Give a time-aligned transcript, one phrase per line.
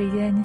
[0.00, 0.36] dobrý deň.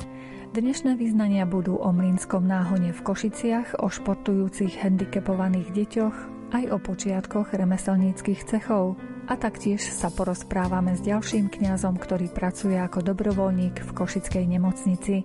[0.52, 6.16] Dnešné vyznania budú o mlínskom náhone v Košiciach, o športujúcich handicapovaných deťoch,
[6.52, 9.00] aj o počiatkoch remeselníckých cechov.
[9.32, 15.24] A taktiež sa porozprávame s ďalším kňazom, ktorý pracuje ako dobrovoľník v Košickej nemocnici.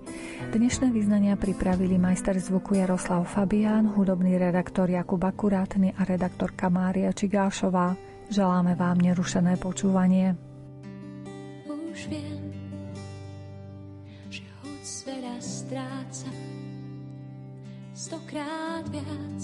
[0.54, 7.98] Dnešné vyznania pripravili majster zvuku Jaroslav Fabián, hudobný redaktor Jakub Akurátny a redaktorka Mária Čigášová.
[8.30, 10.38] Želáme vám nerušené počúvanie.
[11.66, 12.39] Už viem,
[14.90, 16.30] stráca
[17.94, 19.42] stokrát viac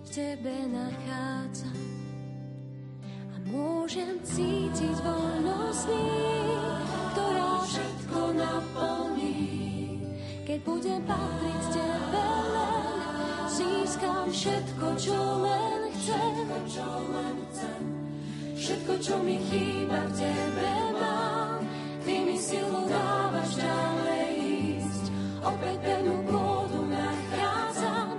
[0.00, 1.80] v tebe nachádzam
[3.30, 5.88] a môžem cítiť voľnosť
[7.12, 9.36] ktorá všetko naplní.
[10.48, 12.86] Keď budem patriť tebe len,
[13.46, 17.84] získam všetko, čo len chcem.
[18.60, 20.70] Všetko, čo mi chýba v tebe
[21.00, 21.39] mám,
[22.10, 24.30] ty mi silu dávaš ďalej
[25.46, 28.18] opäť pevnú pôdu nachádzam.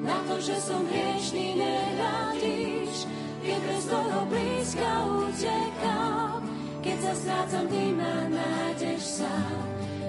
[0.00, 3.04] Na to, že som hriešný, nehľadíš,
[3.44, 6.40] keď bez toho blízka utekám.
[6.80, 9.58] Keď sa strácam, ty ma nájdeš sám.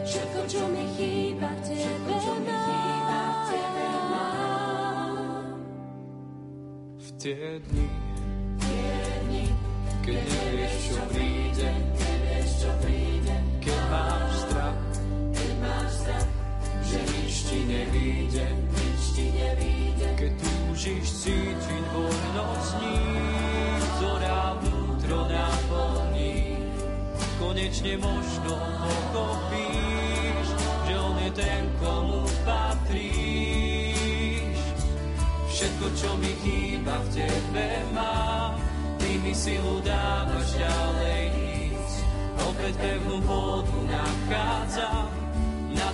[0.08, 2.16] Všetko, čo mi chýba, v tebe
[4.08, 5.60] mám.
[6.96, 7.88] V tie dni,
[10.08, 11.68] keď nevieš, čo príde,
[13.60, 14.80] keď máš strach,
[16.88, 18.48] že nič ti nevíde.
[20.18, 22.80] Keď túžiš cítiť voľnosť
[23.98, 26.56] ktorá vnútro naplní,
[27.38, 30.48] konečne možno pochopíš,
[30.88, 33.28] že on je ten, komu patríš.
[35.52, 38.67] Všetko, čo mi chýba v tebe mám,
[39.18, 41.24] ty mi silu dávaš ďalej
[41.74, 41.98] ísť.
[42.38, 45.10] Opäť pevnú pôdu nachádzam,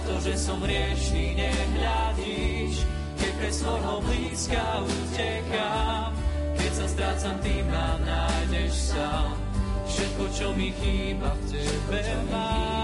[0.04, 2.84] to, že som riešný, nehľadíš,
[3.16, 6.12] keď pre svojho blízka utekám.
[6.60, 9.40] Keď sa strácam, ty ma nájdeš sám.
[9.88, 12.83] Všetko, čo mi chýba, v tebe mám.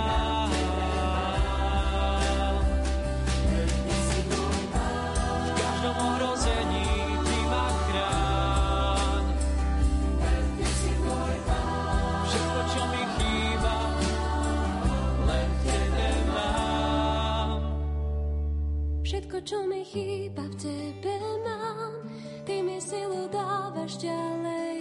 [19.49, 22.05] Čo mi chýba v tebe mám,
[22.45, 24.77] ty mi silu dávaš ďalej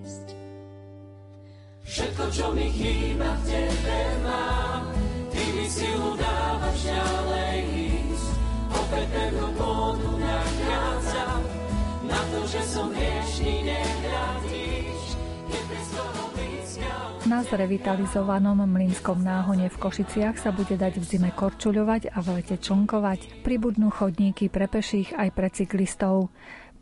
[0.00, 0.26] ísť.
[1.84, 4.96] Všetko, čo mi chýba v tebe mám,
[5.28, 7.58] ty mi silu dávaš ďalej
[8.08, 8.32] ísť.
[8.80, 11.40] Opäť pevnú pôdu nachádzam,
[12.08, 13.12] na to, že som hriešný,
[13.68, 14.71] toho
[17.32, 22.60] na zrevitalizovanom mlynskom náhone v Košiciach sa bude dať v zime korčuľovať a v lete
[22.60, 23.40] člnkovať.
[23.40, 26.28] Pribudnú chodníky pre peších aj pre cyklistov.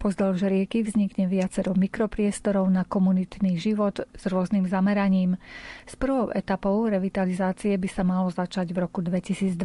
[0.00, 5.36] Pozdĺž rieky vznikne viacero mikropriestorov na komunitný život s rôznym zameraním.
[5.84, 9.60] S prvou etapou revitalizácie by sa malo začať v roku 2022.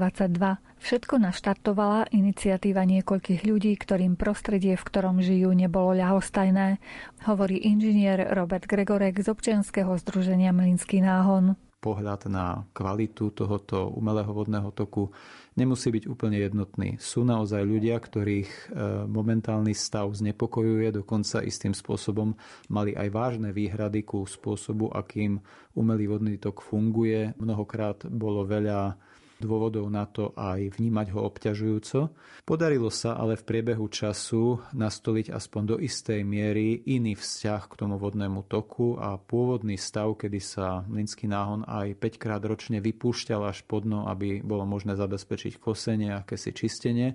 [0.83, 6.83] Všetko naštartovala iniciatíva niekoľkých ľudí, ktorým prostredie, v ktorom žijú, nebolo ľahostajné,
[7.31, 14.73] hovorí inžinier Robert Gregorek z občianskeho združenia Mlinský náhon pohľad na kvalitu tohoto umelého vodného
[14.73, 15.13] toku
[15.55, 16.99] nemusí byť úplne jednotný.
[16.99, 18.63] Sú naozaj ľudia, ktorých e,
[19.07, 22.35] momentálny stav znepokojuje, dokonca istým spôsobom
[22.67, 25.39] mali aj vážne výhrady ku spôsobu, akým
[25.75, 27.33] umelý vodný tok funguje.
[27.39, 28.99] Mnohokrát bolo veľa
[29.45, 32.09] dôvodov na to aj vnímať ho obťažujúco.
[32.41, 38.01] Podarilo sa ale v priebehu času nastoliť aspoň do istej miery iný vzťah k tomu
[38.01, 43.61] vodnému toku a pôvodný stav, kedy sa Mlinský náhon aj 5 krát ročne vypúšťal až
[43.69, 47.13] po dno, aby bolo možné zabezpečiť kosenie a akési čistenie.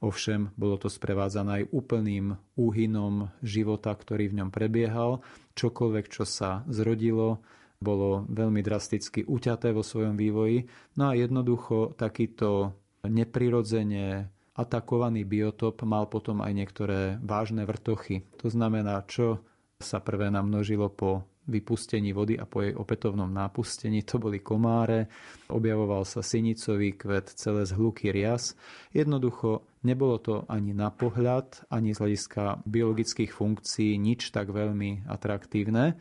[0.00, 5.20] Ovšem, bolo to sprevádzané aj úplným úhynom života, ktorý v ňom prebiehal.
[5.52, 7.44] Čokoľvek, čo sa zrodilo,
[7.80, 10.68] bolo veľmi drasticky uťaté vo svojom vývoji.
[11.00, 12.76] No a jednoducho takýto
[13.08, 18.28] neprirodzene atakovaný biotop mal potom aj niektoré vážne vrtochy.
[18.44, 19.40] To znamená, čo
[19.80, 24.04] sa prvé namnožilo po vypustení vody a po jej opätovnom nápustení.
[24.04, 25.08] To boli komáre,
[25.48, 28.54] objavoval sa sinicový kvet, celé zhluky rias.
[28.92, 35.96] Jednoducho nebolo to ani na pohľad, ani z hľadiska biologických funkcií nič tak veľmi atraktívne.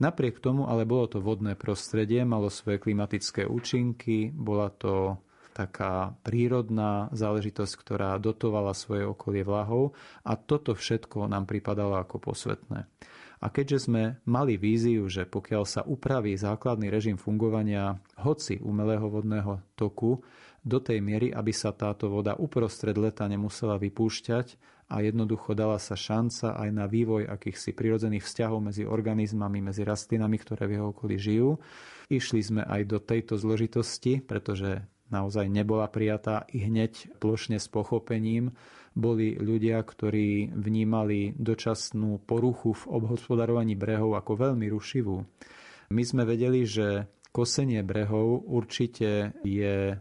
[0.00, 5.20] Napriek tomu ale bolo to vodné prostredie, malo svoje klimatické účinky, bola to
[5.52, 9.92] taká prírodná záležitosť, ktorá dotovala svoje okolie vlahou
[10.24, 12.88] a toto všetko nám pripadalo ako posvetné.
[13.40, 19.64] A keďže sme mali víziu, že pokiaľ sa upraví základný režim fungovania hoci umelého vodného
[19.76, 20.20] toku
[20.60, 25.94] do tej miery, aby sa táto voda uprostred leta nemusela vypúšťať a jednoducho dala sa
[25.94, 31.16] šanca aj na vývoj akýchsi prirodzených vzťahov medzi organizmami, medzi rastlinami, ktoré v jeho okolí
[31.16, 31.50] žijú.
[32.10, 34.82] Išli sme aj do tejto zložitosti, pretože
[35.14, 38.50] naozaj nebola prijatá i hneď plošne s pochopením
[38.98, 45.22] boli ľudia, ktorí vnímali dočasnú poruchu v obhospodarovaní brehov ako veľmi rušivú.
[45.94, 49.94] My sme vedeli, že kosenie brehov určite je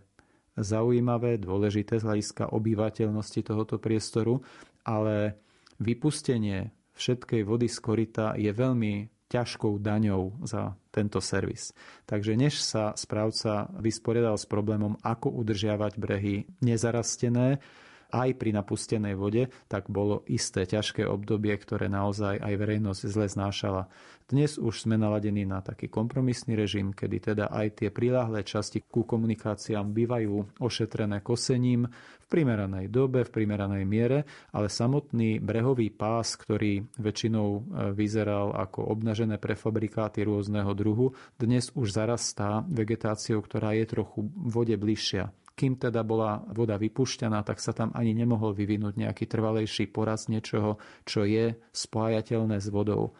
[0.59, 4.43] zaujímavé, dôležité z hľadiska obyvateľnosti tohoto priestoru,
[4.83, 5.39] ale
[5.79, 11.71] vypustenie všetkej vody z korita je veľmi ťažkou daňou za tento servis.
[12.09, 17.61] Takže než sa správca vysporiadal s problémom, ako udržiavať brehy nezarastené,
[18.09, 23.87] aj pri napustenej vode, tak bolo isté ťažké obdobie, ktoré naozaj aj verejnosť zle znášala.
[24.29, 29.01] Dnes už sme naladení na taký kompromisný režim, kedy teda aj tie priláhlé časti ku
[29.01, 36.85] komunikáciám bývajú ošetrené kosením v primeranej dobe, v primeranej miere, ale samotný brehový pás, ktorý
[37.01, 37.61] väčšinou e,
[37.97, 45.33] vyzeral ako obnažené prefabrikáty rôzneho druhu, dnes už zarastá vegetáciou, ktorá je trochu vode bližšia.
[45.59, 50.79] Kým teda bola voda vypušťaná, tak sa tam ani nemohol vyvinúť nejaký trvalejší poraz niečoho,
[51.03, 53.11] čo je spájateľné s vodou.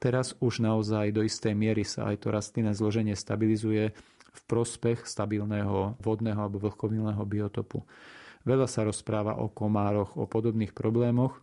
[0.00, 3.92] Teraz už naozaj do istej miery sa aj to rastlinné zloženie stabilizuje
[4.32, 7.84] v prospech stabilného vodného alebo vlhkovilného biotopu.
[8.48, 11.36] Veľa sa rozpráva o komároch, o podobných problémoch.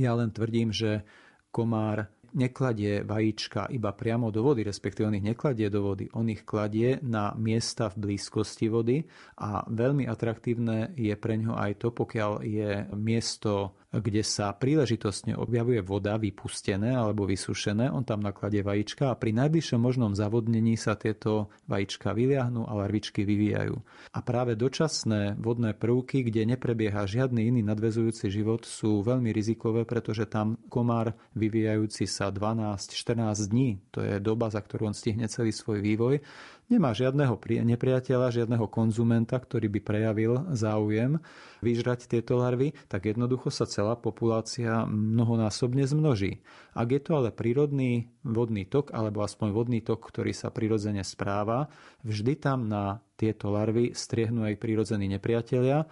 [0.00, 1.04] Ja len tvrdím, že
[1.52, 6.44] komár nekladie vajíčka iba priamo do vody, respektíve on ich nekladie do vody, on ich
[6.48, 9.04] kladie na miesta v blízkosti vody
[9.38, 15.84] a veľmi atraktívne je pre ňo aj to, pokiaľ je miesto kde sa príležitostne objavuje
[15.84, 21.52] voda vypustené alebo vysušené, on tam nakladie vajíčka a pri najbližšom možnom zavodnení sa tieto
[21.68, 23.76] vajíčka vyliahnú a larvičky vyvíjajú.
[24.16, 30.24] A práve dočasné vodné prvky, kde neprebieha žiadny iný nadvezujúci život, sú veľmi rizikové, pretože
[30.24, 35.84] tam komár vyvíjajúci sa 12-14 dní, to je doba, za ktorú on stihne celý svoj
[35.84, 36.24] vývoj,
[36.68, 41.18] nemá žiadneho nepriateľa, žiadneho konzumenta, ktorý by prejavil záujem
[41.62, 46.42] vyžrať tieto larvy, tak jednoducho sa celá populácia mnohonásobne zmnoží.
[46.74, 51.70] Ak je to ale prírodný vodný tok, alebo aspoň vodný tok, ktorý sa prirodzene správa,
[52.02, 55.86] vždy tam na tieto larvy striehnú aj prírodzení nepriatelia,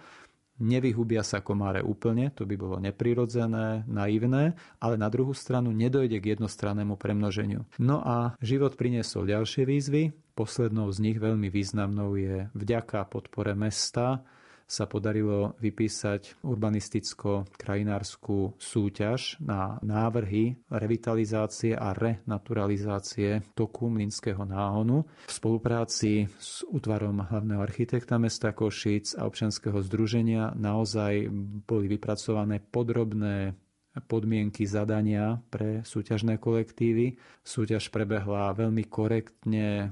[0.61, 6.37] Nevyhubia sa komáre úplne, to by bolo neprirodzené, naivné, ale na druhú stranu nedojde k
[6.37, 7.65] jednostrannému premnoženiu.
[7.81, 10.13] No a život priniesol ďalšie výzvy.
[10.31, 14.23] Poslednou z nich veľmi významnou je vďaka podpore mesta
[14.71, 26.31] sa podarilo vypísať urbanisticko-krajinárskú súťaž na návrhy revitalizácie a renaturalizácie toku Mlinského náhonu v spolupráci
[26.39, 31.27] s útvarom hlavného architekta mesta Košic a občanského združenia naozaj
[31.67, 33.51] boli vypracované podrobné
[33.99, 37.19] podmienky zadania pre súťažné kolektívy.
[37.43, 39.91] Súťaž prebehla veľmi korektne,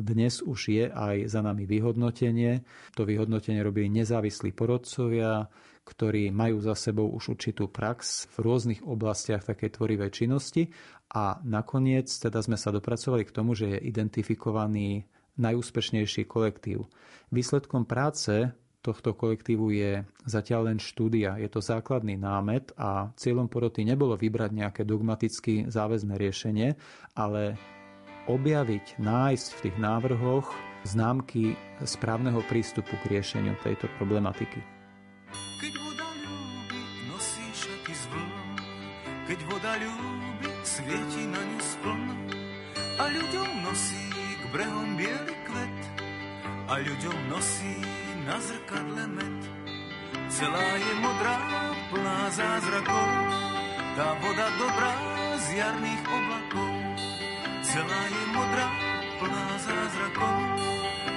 [0.00, 2.64] dnes už je aj za nami vyhodnotenie.
[2.96, 5.48] To vyhodnotenie robili nezávislí porodcovia,
[5.84, 10.68] ktorí majú za sebou už určitú prax v rôznych oblastiach takej tvorivej činnosti
[11.10, 15.08] a nakoniec teda sme sa dopracovali k tomu, že je identifikovaný
[15.40, 16.86] najúspešnejší kolektív.
[17.32, 19.92] Výsledkom práce tohto kolektívu je
[20.24, 21.36] zatiaľ len štúdia.
[21.36, 26.68] Je to základný námet a cieľom poroty nebolo vybrať nejaké dogmaticky záväzné riešenie,
[27.12, 27.60] ale
[28.30, 30.46] objaviť, nájsť v tých návrhoch
[30.86, 34.62] známky správneho prístupu k riešeniu tejto problematiky.
[35.60, 38.32] Keď voda ľúbi, nosí šaty z vln,
[39.28, 42.04] keď voda ľúbi, svieti na ňu spln
[43.00, 45.78] a ľuďom nosí k brehom biely kvet.
[46.70, 47.82] A ľuďom nosí
[48.30, 49.38] na zrkadle med.
[50.30, 51.36] Celá je modrá,
[51.90, 53.10] plná zázrakov,
[53.98, 54.94] tá voda dobrá
[55.42, 56.69] z jarných oblakov
[57.70, 58.68] Celá je modrá,
[59.22, 60.38] plná zázrakov,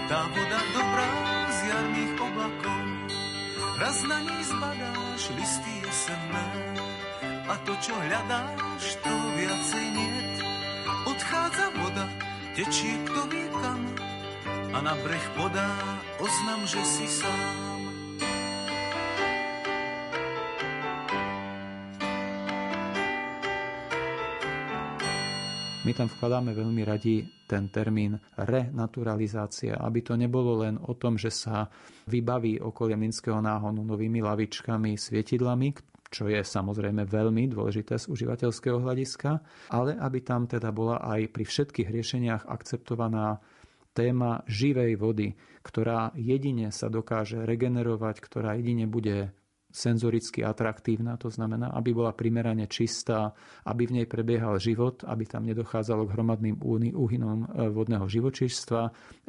[0.06, 1.12] tá voda dobrá
[1.50, 2.84] z jarných oblakov.
[3.82, 6.46] Raz na nej zbadáš listy jesenné
[7.50, 10.34] a to, čo hľadáš, to viacej niet.
[11.10, 12.06] Odchádza voda,
[12.54, 13.82] tečie kto vie kam
[14.74, 15.74] a na breh podá
[16.22, 17.63] oznam, že si sám.
[25.84, 31.28] My tam vkladáme veľmi radi ten termín renaturalizácia, aby to nebolo len o tom, že
[31.28, 31.68] sa
[32.08, 35.76] vybaví okolie Minského náhonu novými lavičkami, svietidlami,
[36.08, 39.44] čo je samozrejme veľmi dôležité z užívateľského hľadiska,
[39.76, 43.44] ale aby tam teda bola aj pri všetkých riešeniach akceptovaná
[43.92, 45.36] téma živej vody,
[45.68, 49.36] ktorá jedine sa dokáže regenerovať, ktorá jedine bude
[49.74, 53.34] senzoricky atraktívna, to znamená, aby bola primerane čistá,
[53.66, 56.56] aby v nej prebiehal život, aby tam nedochádzalo k hromadným
[56.94, 58.82] úhynom e, vodného živočíšstva,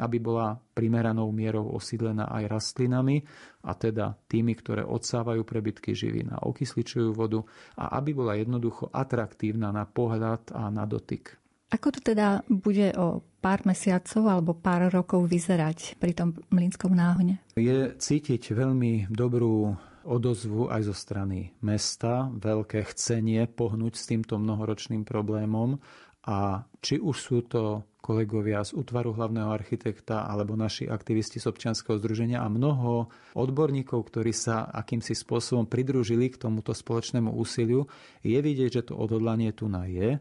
[0.04, 3.24] aby bola primeranou mierou osídlená aj rastlinami,
[3.64, 7.40] a teda tými, ktoré odsávajú prebytky živín a okysličujú vodu,
[7.80, 11.40] a aby bola jednoducho atraktívna na pohľad a na dotyk.
[11.72, 17.42] Ako to teda bude o pár mesiacov alebo pár rokov vyzerať pri tom mlínskom náhone?
[17.58, 25.02] Je cítiť veľmi dobrú odozvu aj zo strany mesta, veľké chcenie pohnúť s týmto mnohoročným
[25.02, 25.80] problémom
[26.24, 31.96] a či už sú to kolegovia z útvaru hlavného architekta alebo naši aktivisti z občianskeho
[31.96, 37.88] združenia a mnoho odborníkov, ktorí sa akýmsi spôsobom pridružili k tomuto spoločnému úsiliu,
[38.20, 40.20] je vidieť, že to odhodlanie tu na je.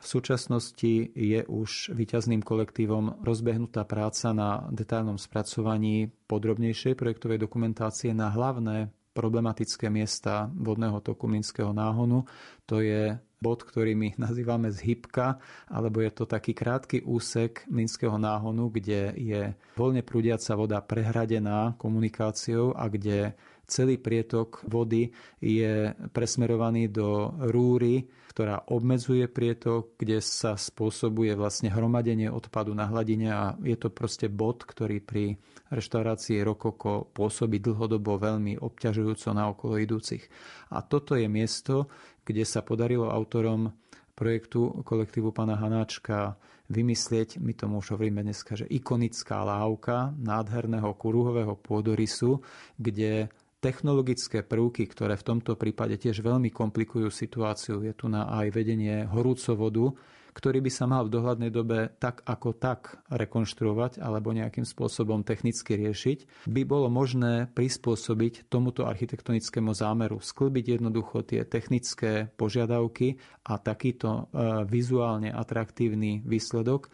[0.00, 8.32] V súčasnosti je už výťazným kolektívom rozbehnutá práca na detailnom spracovaní podrobnejšej projektovej dokumentácie na
[8.32, 12.24] hlavné problematické miesta vodného toku Minského náhonu.
[12.70, 18.70] To je bod, ktorý my nazývame zhybka, alebo je to taký krátky úsek Minského náhonu,
[18.70, 19.42] kde je
[19.74, 23.34] voľne prúdiaca voda prehradená komunikáciou a kde
[23.70, 32.30] celý prietok vody je presmerovaný do rúry, ktorá obmedzuje prietok, kde sa spôsobuje vlastne hromadenie
[32.30, 35.38] odpadu na hladine a je to proste bod, ktorý pri
[35.70, 40.26] reštaurácii Rokoko pôsobí dlhodobo veľmi obťažujúco na okolo idúcich.
[40.74, 41.90] A toto je miesto,
[42.22, 43.74] kde sa podarilo autorom
[44.14, 46.36] projektu kolektívu pana Hanáčka
[46.70, 52.38] vymyslieť, my tomu už hovoríme dneska, že ikonická lávka nádherného kruhového pôdorysu,
[52.78, 53.26] kde
[53.60, 57.84] technologické prvky, ktoré v tomto prípade tiež veľmi komplikujú situáciu.
[57.84, 59.92] Je tu na aj vedenie horúcovodu,
[60.32, 65.76] ktorý by sa mal v dohľadnej dobe tak ako tak rekonštruovať alebo nejakým spôsobom technicky
[65.76, 73.18] riešiť, by bolo možné prispôsobiť tomuto architektonickému zámeru, sklbiť jednoducho tie technické požiadavky
[73.50, 74.22] a takýto e,
[74.64, 76.88] vizuálne atraktívny výsledok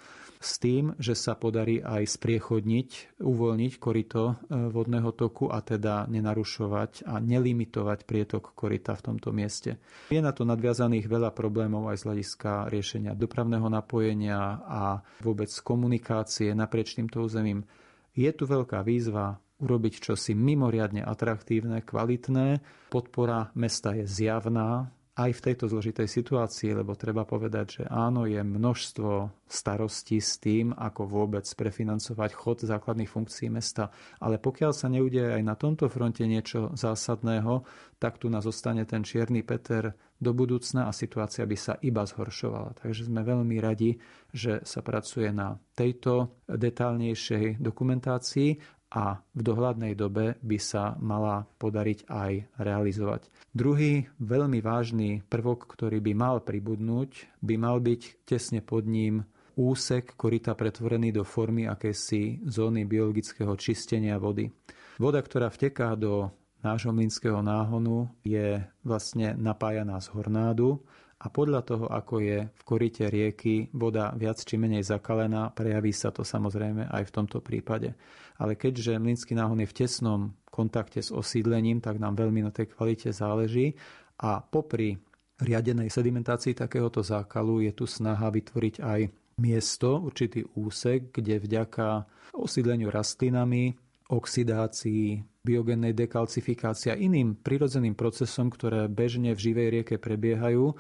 [0.47, 4.35] s tým, že sa podarí aj spriechodniť, uvoľniť korito e,
[4.71, 9.83] vodného toku a teda nenarušovať a nelimitovať prietok korita v tomto mieste.
[10.15, 16.55] Je na to nadviazaných veľa problémov aj z hľadiska riešenia dopravného napojenia a vôbec komunikácie
[16.55, 17.67] naprieč týmto územím.
[18.15, 22.61] Je tu veľká výzva urobiť čosi mimoriadne atraktívne, kvalitné.
[22.93, 28.37] Podpora mesta je zjavná, aj v tejto zložitej situácii, lebo treba povedať, že áno, je
[28.37, 33.89] množstvo starostí s tým, ako vôbec prefinancovať chod základných funkcií mesta.
[34.21, 37.65] Ale pokiaľ sa neudeje aj na tomto fronte niečo zásadného,
[37.97, 42.77] tak tu nás zostane ten čierny Peter do budúcna a situácia by sa iba zhoršovala.
[42.77, 43.97] Takže sme veľmi radi,
[44.33, 52.07] že sa pracuje na tejto detálnejšej dokumentácii a v dohľadnej dobe by sa mala podariť
[52.07, 53.27] aj realizovať.
[53.51, 59.27] Druhý veľmi vážny prvok, ktorý by mal pribudnúť, by mal byť tesne pod ním
[59.57, 64.53] úsek korita pretvorený do formy akejsi zóny biologického čistenia vody.
[65.01, 66.29] Voda, ktorá vteká do
[66.61, 70.85] nášho mlynského náhonu, je vlastne napájaná z hornádu
[71.17, 76.13] a podľa toho, ako je v korite rieky voda viac či menej zakalená, prejaví sa
[76.13, 77.97] to samozrejme aj v tomto prípade.
[78.37, 80.21] Ale keďže Mlynský náhon je v tesnom
[80.53, 83.73] kontakte s osídlením, tak nám veľmi na tej kvalite záleží
[84.21, 85.01] a popri
[85.41, 89.01] riadenej sedimentácii takéhoto zákalu je tu snaha vytvoriť aj
[89.41, 93.77] miesto, určitý úsek, kde vďaka osídleniu rastlinami,
[94.11, 100.75] oxidácii, biogennej dekalcifikácii a iným prirodzeným procesom, ktoré bežne v živej rieke prebiehajú,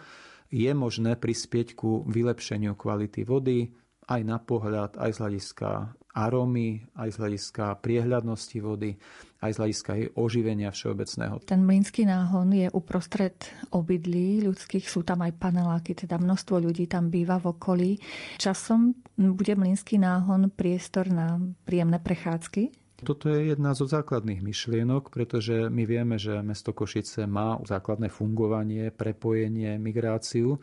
[0.50, 3.74] je možné prispieť ku vylepšeniu kvality vody,
[4.06, 5.70] aj na pohľad, aj z hľadiska
[6.16, 8.96] arómy, aj z hľadiska priehľadnosti vody,
[9.42, 11.42] aj z hľadiska jej oživenia všeobecného.
[11.44, 13.36] Ten mlynský náhon je uprostred
[13.74, 17.90] obydlí ľudských, sú tam aj paneláky, teda množstvo ľudí tam býva v okolí.
[18.40, 21.36] Časom bude mlynský náhon priestor na
[21.68, 22.85] príjemné prechádzky?
[22.96, 28.88] Toto je jedna zo základných myšlienok, pretože my vieme, že mesto Košice má základné fungovanie,
[28.88, 30.56] prepojenie, migráciu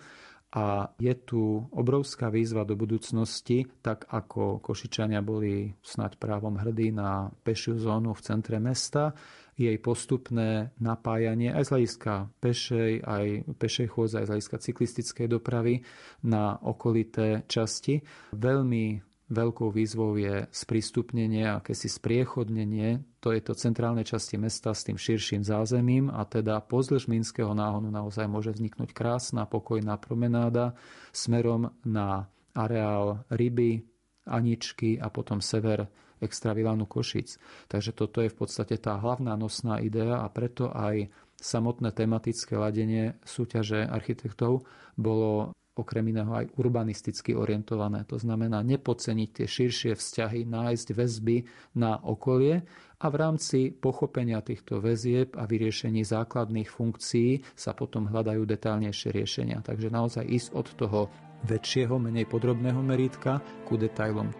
[0.53, 7.29] a je tu obrovská výzva do budúcnosti, tak ako Košičania boli snať právom hrdí na
[7.45, 9.13] pešiu zónu v centre mesta,
[9.53, 13.25] jej postupné napájanie aj z hľadiska pešej, aj
[13.61, 15.85] pešej chôdze, aj z hľadiska cyklistickej dopravy
[16.25, 18.01] na okolité časti.
[18.33, 24.99] Veľmi veľkou výzvou je sprístupnenie, akési spriechodnenie to je to centrálne časti mesta s tým
[24.99, 30.75] širším zázemím a teda pozdĺž Minského náhonu naozaj môže vzniknúť krásna pokojná promenáda
[31.15, 33.87] smerom na areál Ryby,
[34.27, 35.87] Aničky a potom sever
[36.19, 37.39] extravilánu Košic.
[37.71, 41.07] Takže toto je v podstate tá hlavná nosná idea a preto aj
[41.39, 44.67] samotné tematické ladenie súťaže architektov
[44.99, 48.05] bolo okrem iného aj urbanisticky orientované.
[48.05, 51.37] To znamená nepodceniť tie širšie vzťahy, nájsť väzby
[51.81, 52.61] na okolie
[53.01, 59.59] a v rámci pochopenia týchto väzieb a vyriešení základných funkcií sa potom hľadajú detálnejšie riešenia.
[59.65, 60.99] Takže naozaj ísť od toho
[61.43, 64.31] väčšieho, menej podrobného merítka ku detailom.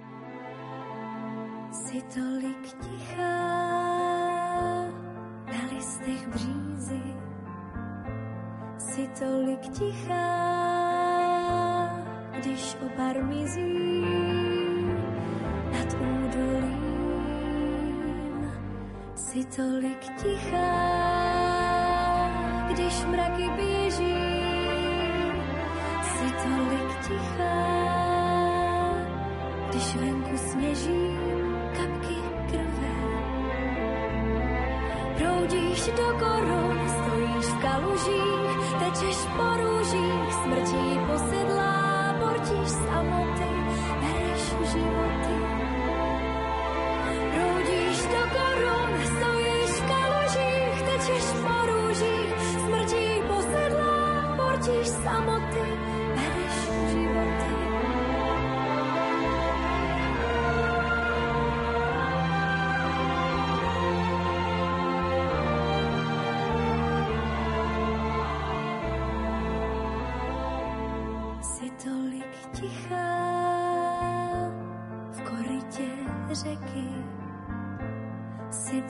[1.73, 3.41] Si tolik tichá
[5.49, 7.03] na listech břízy,
[8.77, 10.82] si tolik tichá
[12.43, 14.01] když opar mizí
[15.71, 16.91] nad údolím.
[19.15, 20.73] Si tolik tichá,
[22.73, 24.15] když mraky běží.
[26.03, 27.63] Si tolik tichá,
[29.69, 31.17] když venku sněží
[31.77, 32.15] kapky
[32.51, 32.93] krve.
[35.17, 41.52] Proudíš do korun, stojíš v kalužích, tečeš po růžích, smrtí posedlá
[42.63, 43.49] cítíš samoty,
[43.99, 45.52] bereš životy.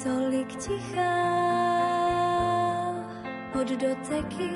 [0.04, 1.14] Tolik tichá
[3.62, 4.52] od doteky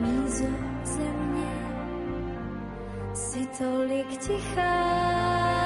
[0.00, 0.50] mízo
[0.84, 1.52] země.
[3.14, 5.65] Si tolik tichá,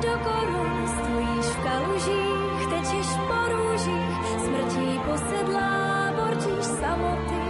[0.00, 5.72] do korun, stojíš v kalužích, tečeš po rúžich, smrtí posedlá,
[6.16, 7.42] borčíš samoty,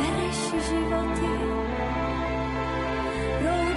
[0.00, 1.32] bereš životy.
[3.40, 3.69] Proudíš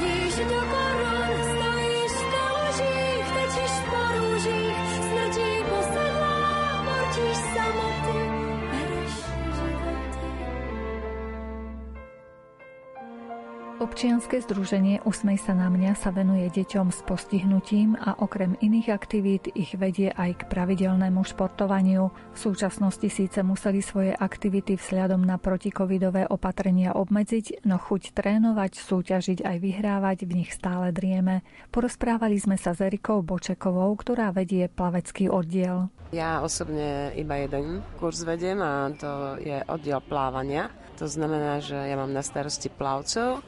[13.84, 19.52] Občianske združenie Usmej sa na mňa sa venuje deťom s postihnutím a okrem iných aktivít
[19.60, 22.08] ich vedie aj k pravidelnému športovaniu.
[22.32, 29.43] V súčasnosti síce museli svoje aktivity vzhľadom na protikovidové opatrenia obmedziť, no chuť trénovať, súťažiť
[29.43, 31.43] aj vyhrávať v nich stále drieme.
[31.67, 35.91] Porozprávali sme sa s Erikou Bočekovou, ktorá vedie plavecký oddiel.
[36.15, 40.72] Ja osobne iba jeden kurz vedem a to je oddiel plávania.
[41.02, 43.41] To znamená, že ja mám na starosti plavcov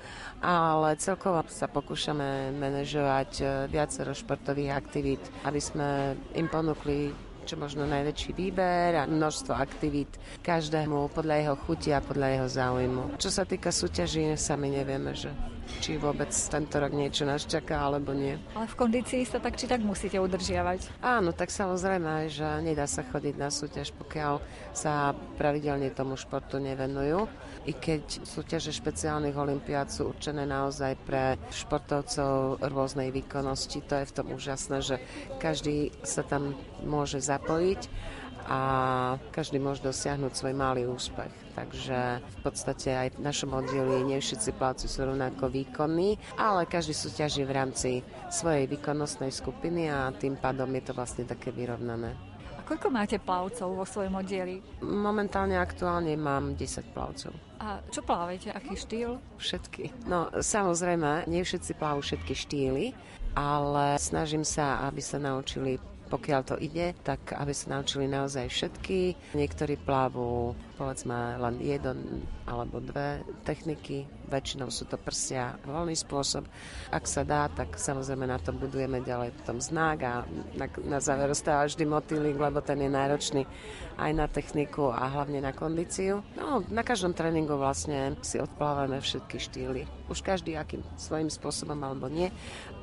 [0.43, 7.13] ale celkovo sa pokúšame manažovať e, viacero športových aktivít, aby sme im ponúkli
[7.45, 10.09] čo možno najväčší výber a množstvo aktivít
[10.41, 13.03] každému podľa jeho chuti a podľa jeho záujmu.
[13.21, 15.29] Čo sa týka súťaží, sami nevieme, že
[15.81, 18.37] či vôbec tento rok niečo nás čaká alebo nie.
[18.53, 21.01] Ale v kondícii sa tak či tak musíte udržiavať.
[21.01, 27.27] Áno, tak samozrejme, že nedá sa chodiť na súťaž, pokiaľ sa pravidelne tomu športu nevenujú.
[27.65, 34.15] I keď súťaže špeciálnych olimpiád sú určené naozaj pre športovcov rôznej výkonnosti, to je v
[34.15, 34.95] tom úžasné, že
[35.41, 36.53] každý sa tam
[36.85, 37.81] môže zapojiť
[38.45, 38.59] a
[39.33, 41.33] každý môže dosiahnuť svoj malý úspech.
[41.57, 46.93] Takže v podstate aj v našom oddieli nie všetci plavci sú rovnako výkonní, ale každý
[46.93, 47.91] súťaží v rámci
[48.29, 52.13] svojej výkonnostnej skupiny a tým pádom je to vlastne také vyrovnané.
[52.53, 54.61] A koľko máte plavcov vo svojom oddieli?
[54.83, 57.33] Momentálne aktuálne mám 10 plavcov.
[57.63, 58.51] A čo plávate?
[58.53, 59.17] Aký štýl?
[59.41, 60.05] Všetky.
[60.05, 62.85] No samozrejme, nie všetci plávajú všetky štýly,
[63.33, 65.79] ale snažím sa, aby sa naučili
[66.09, 69.33] pokiaľ to ide, tak aby sa naučili naozaj všetky.
[69.33, 76.45] Niektorí plávu povedzme len jeden alebo dve techniky, väčšinou sú to prsia, voľný spôsob.
[76.91, 80.13] Ak sa dá, tak samozrejme na to budujeme ďalej potom znak a
[80.53, 83.41] na, na záver ostáva vždy motýlik, lebo ten je náročný
[83.95, 86.21] aj na techniku a hlavne na kondíciu.
[86.35, 89.81] No, na každom tréningu vlastne si odplávame všetky štýly.
[90.11, 92.29] Už každý akým svojím spôsobom alebo nie,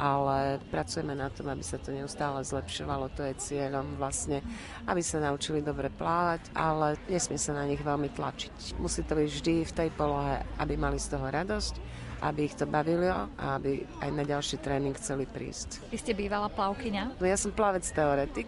[0.01, 3.13] ale pracujeme na tom, aby sa to neustále zlepšovalo.
[3.15, 4.43] To je cieľom vlastne,
[4.89, 8.81] aby sa naučili dobre plávať, ale nesmie sa na nich veľmi tlačiť.
[8.83, 12.71] Musí to byť vždy v tej polohe, aby mali z toho radosť aby ich to
[12.71, 15.83] bavilo a aby aj na ďalší tréning chceli prísť.
[15.91, 17.19] Vy ste bývala plavkyňa?
[17.19, 18.47] No ja som plavec teoretik.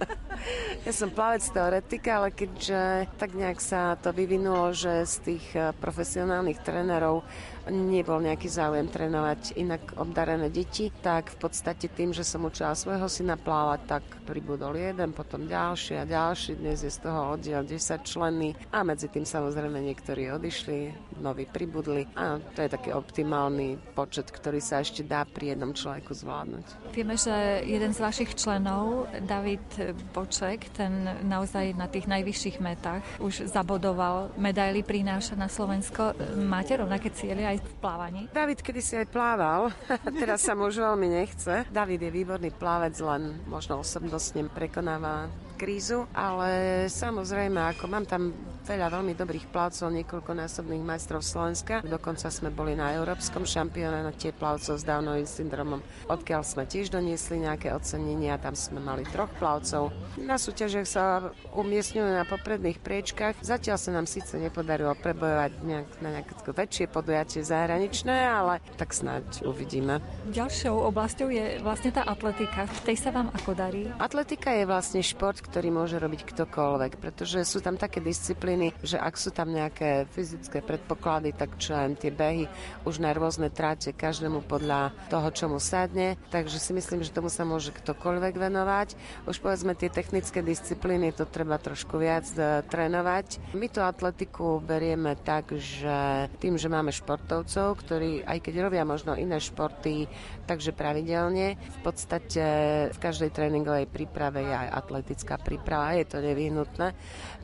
[0.88, 5.76] ja som plavec teoretika, ale keďže tak nejak sa to vyvinulo, že z tých eh,
[5.76, 7.22] profesionálnych trénerov
[7.70, 13.06] nebol nejaký záujem trénovať inak obdarené deti, tak v podstate tým, že som učila svojho
[13.06, 16.60] syna plávať, tak pribudol jeden, potom ďalší a ďalší.
[16.60, 22.04] Dnes je z toho oddiel 10 členy a medzi tým samozrejme niektorí odišli, noví pribudli
[22.16, 26.92] a to je taký optimálny počet, ktorý sa ešte dá pri jednom človeku zvládnuť.
[26.92, 29.64] Vieme, že jeden z vašich členov, David
[30.12, 36.14] Boček, ten naozaj na tých najvyšších metách už zabodoval, medaily prináša na Slovensko.
[36.36, 38.22] Máte rovnaké cieľe aj v plávaní?
[38.30, 39.72] David kedy si aj plával,
[40.22, 41.66] teraz sa mu už veľmi nechce.
[41.68, 48.30] David je výborný plávec, len možno osobnostne prekonáva krízu, ale samozrejme, ako mám tam
[48.68, 51.80] veľa veľmi dobrých plavcov, niekoľkonásobných majstrov Slovenska.
[51.80, 55.80] Dokonca sme boli na európskom šampionáte plavcov s Downovým syndromom,
[56.12, 58.36] odkiaľ sme tiež doniesli nejaké ocenenia.
[58.36, 59.88] Tam sme mali troch plavcov.
[60.20, 63.40] Na súťažiach sa umiestňujú na popredných priečkách.
[63.40, 69.48] Zatiaľ sa nám síce nepodarilo prebojovať nejak, na nejaké väčšie podujatie zahraničné, ale tak snáď
[69.48, 70.04] uvidíme.
[70.28, 72.68] Ďalšou oblasťou je vlastne tá atletika.
[72.84, 73.88] V tej sa vám ako darí?
[73.96, 79.14] Atletika je vlastne šport, ktorý môže robiť ktokoľvek, pretože sú tam také disciplíny, že ak
[79.14, 82.50] sú tam nejaké fyzické predpoklady, tak čo len tie behy
[82.82, 87.30] už na rôzne tráte každému podľa toho, čo mu sadne, takže si myslím, že tomu
[87.30, 88.88] sa môže ktokoľvek venovať.
[89.30, 93.54] Už povedzme tie technické disciplíny, to treba trošku viac uh, trénovať.
[93.54, 99.14] My tú atletiku berieme tak, že tým, že máme športovcov, ktorí aj keď robia možno
[99.14, 100.10] iné športy,
[100.48, 102.44] takže pravidelne, v podstate
[102.90, 106.96] v každej tréningovej príprave je aj atletická príprava, je to nevyhnutné.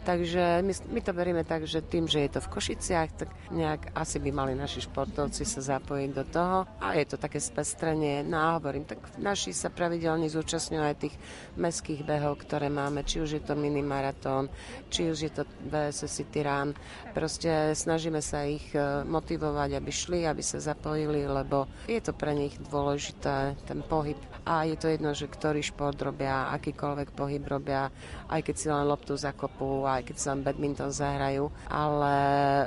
[0.05, 3.97] Takže my, my to berieme tak, že tým, že je to v Košiciach, tak nejak
[3.97, 6.69] asi by mali naši športovci sa zapojiť do toho.
[6.85, 8.21] A je to také spestrenie.
[8.21, 11.17] No a hovorím, tak naši sa pravidelne zúčastňujú aj tých
[11.57, 14.53] meských behov, ktoré máme, či už je to minimaratón,
[14.93, 16.77] či už je to VSS City Run.
[17.17, 22.37] Proste snažíme sa ich e, motivovať, aby šli, aby sa zapojili, lebo je to pre
[22.37, 24.21] nich dôležité, ten pohyb.
[24.45, 27.89] A je to jedno, že ktorý šport robia, akýkoľvek pohyb robia,
[28.29, 31.51] aj keď si len loptu zakopú, aj keď len badminton zahrajú.
[31.71, 32.17] Ale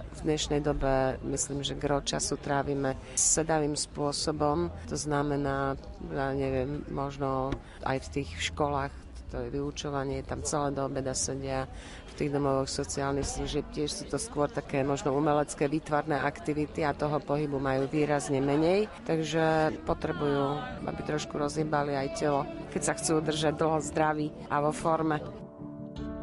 [0.01, 4.71] v dnešnej dobe myslím, že gro času trávime sedavým spôsobom.
[4.87, 5.75] To znamená,
[6.11, 7.51] ja neviem, možno
[7.83, 11.67] aj v tých školách to je vyučovanie, tam celé do obeda sedia
[12.07, 13.67] v tých domovoch sociálnych služieb.
[13.75, 18.87] Tiež sú to skôr také možno umelecké výtvarné aktivity a toho pohybu majú výrazne menej,
[19.03, 24.71] takže potrebujú, aby trošku rozhýbali aj telo, keď sa chcú udržať dlho zdraví a vo
[24.71, 25.46] forme.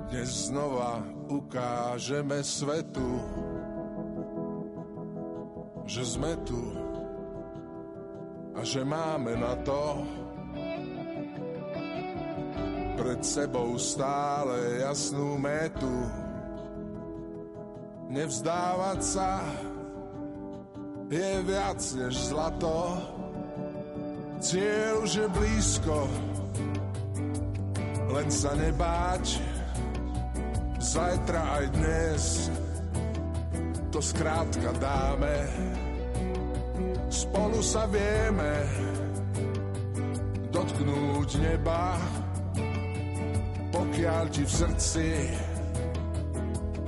[0.04, 1.00] Dnes znova
[1.32, 3.24] ukážeme svetu,
[5.88, 6.60] že sme tu
[8.52, 10.04] a že máme na to.
[12.94, 15.96] Pred sebou stále jasnú metu.
[18.12, 19.40] Nevzdávať sa
[21.08, 22.96] je viac než zlato,
[24.40, 25.96] cieľ už je blízko,
[28.14, 29.53] len sa nebáť,
[30.84, 32.24] zajtra aj dnes
[33.88, 35.38] to skrátka dáme.
[37.08, 38.52] Spolu sa vieme
[40.50, 41.94] dotknúť neba,
[43.70, 45.08] pokiaľ ti v srdci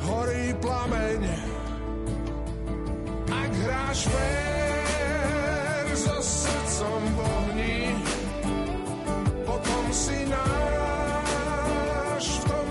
[0.03, 1.21] horí plameň.
[3.31, 7.79] Ak hráš fér so srdcom v ohni,
[9.47, 10.86] potom si náš,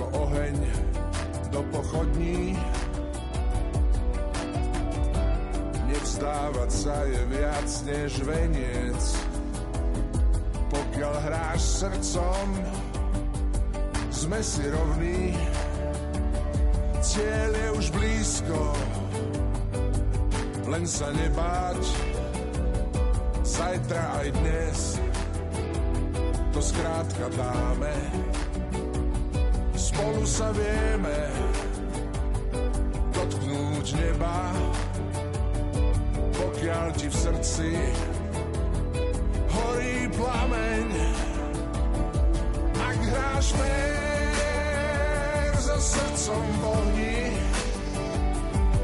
[0.00, 0.56] oheň
[1.52, 2.56] do pochodní.
[5.86, 9.02] Nevzdávať sa je viac než veniec,
[10.72, 12.46] pokiaľ hráš srdcom,
[14.10, 15.36] sme si rovní.
[17.04, 18.60] Cieľ je už blízko,
[20.72, 21.82] len sa nebáť,
[23.44, 24.78] zajtra aj dnes
[26.54, 28.23] to skrátka dáme.
[29.94, 31.18] Spolu sa vieme
[33.14, 34.50] dotknúť neba,
[36.34, 37.70] pokiaľ ti v srdci
[39.54, 40.90] horí plameň.
[42.74, 47.30] Ak hráš fér so srdcom v ohni,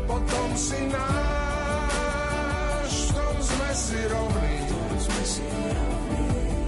[0.07, 1.91] potom si náš,
[3.11, 4.63] v tom sme si rovní.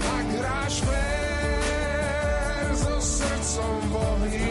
[0.02, 1.01] Ak hráš fér
[3.52, 4.48] srdcom v ohni,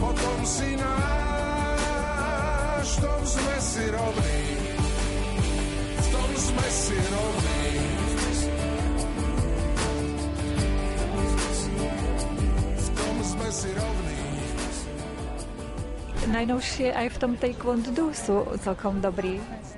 [0.00, 0.96] potom si náš,
[2.88, 4.40] v tom sme si rovní.
[5.92, 7.68] V tom sme si rovní.
[12.80, 14.16] V tom sme si rovní.
[16.32, 19.36] Najnovšie aj v tom taekwondo sú celkom dobrí.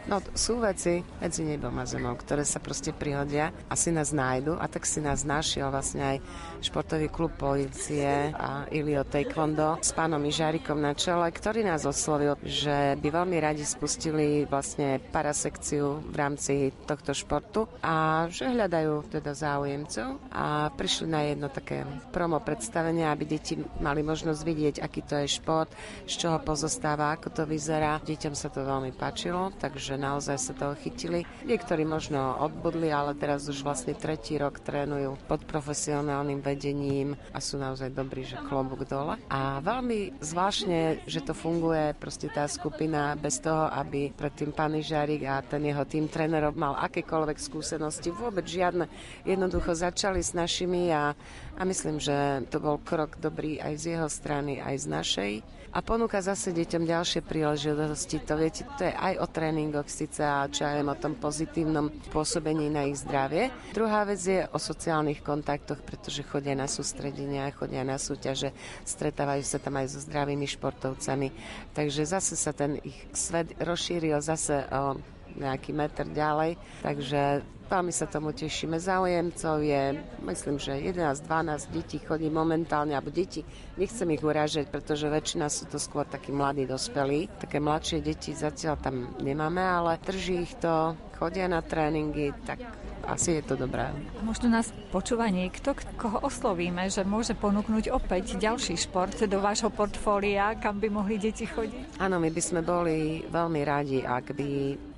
[0.09, 4.57] No, sú veci medzi nebom a zemou, ktoré sa proste prihodia a si nás nájdu
[4.57, 6.17] a tak si nás našiel vlastne aj
[6.61, 12.97] športový klub policie a Ilio Taekwondo s pánom Ižárikom na čele, ktorý nás oslovil, že
[13.01, 20.21] by veľmi radi spustili vlastne parasekciu v rámci tohto športu a že hľadajú teda záujemcov
[20.33, 25.29] a prišli na jedno také promo predstavenie, aby deti mali možnosť vidieť, aký to je
[25.33, 25.73] šport,
[26.05, 28.03] z čoho pozostáva, ako to vyzerá.
[28.05, 31.27] Deťom sa to veľmi páčilo, takže naozaj sa toho chytili.
[31.47, 37.57] Niektorí možno odbudli, ale teraz už vlastne tretí rok trénujú pod profesionálnym vedením a sú
[37.57, 39.17] naozaj dobrí, že klobúk dole.
[39.33, 45.27] A veľmi zvláštne, že to funguje proste tá skupina bez toho, aby predtým pán Žárik
[45.27, 48.87] a ten jeho tým trénerov mal akékoľvek skúsenosti, vôbec žiadne.
[49.25, 51.15] Jednoducho začali s našimi a,
[51.59, 55.33] a myslím, že to bol krok dobrý aj z jeho strany, aj z našej
[55.71, 58.19] a ponúka zase deťom ďalšie príležitosti.
[58.27, 62.67] To viete, to je aj o tréningoch síce a čo aj o tom pozitívnom pôsobení
[62.67, 63.55] na ich zdravie.
[63.71, 68.51] Druhá vec je o sociálnych kontaktoch, pretože chodia na sústredenia, chodia na súťaže,
[68.83, 71.31] stretávajú sa tam aj so zdravými športovcami.
[71.71, 74.99] Takže zase sa ten ich svet rozšíril zase o
[75.39, 76.59] nejaký meter ďalej.
[76.83, 78.83] Takže Veľmi sa tomu tešíme.
[78.83, 79.95] Záujemcov je,
[80.27, 83.47] myslím, že 11-12 detí chodí momentálne, alebo deti,
[83.79, 87.31] nechcem ich urážať, pretože väčšina sú to skôr takí mladí dospelí.
[87.39, 92.59] Také mladšie deti zatiaľ tam nemáme, ale drží ich to, chodia na tréningy, tak
[93.07, 93.89] asi je to dobré.
[94.21, 100.57] Možno nás počúva niekto, koho oslovíme, že môže ponúknuť opäť ďalší šport do vášho portfólia,
[100.59, 102.03] kam by mohli deti chodiť?
[102.03, 104.51] Áno, my by sme boli veľmi radi, ak by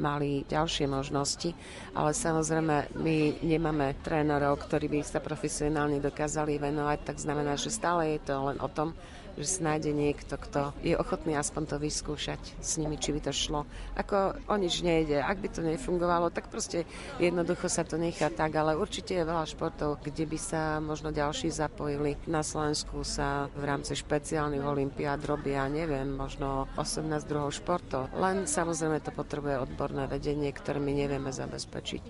[0.02, 1.50] mali ďalšie možnosti,
[1.94, 8.18] ale samozrejme my nemáme trénerov, ktorí by sa profesionálne dokázali venovať, tak znamená, že stále
[8.18, 8.94] je to len o tom,
[9.42, 13.33] že si nájde niekto, kto je ochotný aspoň to vyskúšať s nimi, či by to
[13.35, 13.66] šlo.
[13.98, 15.18] Ako o nič nejde.
[15.18, 16.87] Ak by to nefungovalo, tak proste
[17.18, 21.50] jednoducho sa to nechá tak, ale určite je veľa športov, kde by sa možno ďalší
[21.50, 22.14] zapojili.
[22.31, 28.09] Na Slovensku sa v rámci špeciálnych olimpiád robia, neviem, možno 18 druhov športov.
[28.14, 32.02] Len samozrejme to potrebuje odborné vedenie, ktoré my nevieme zabezpečiť.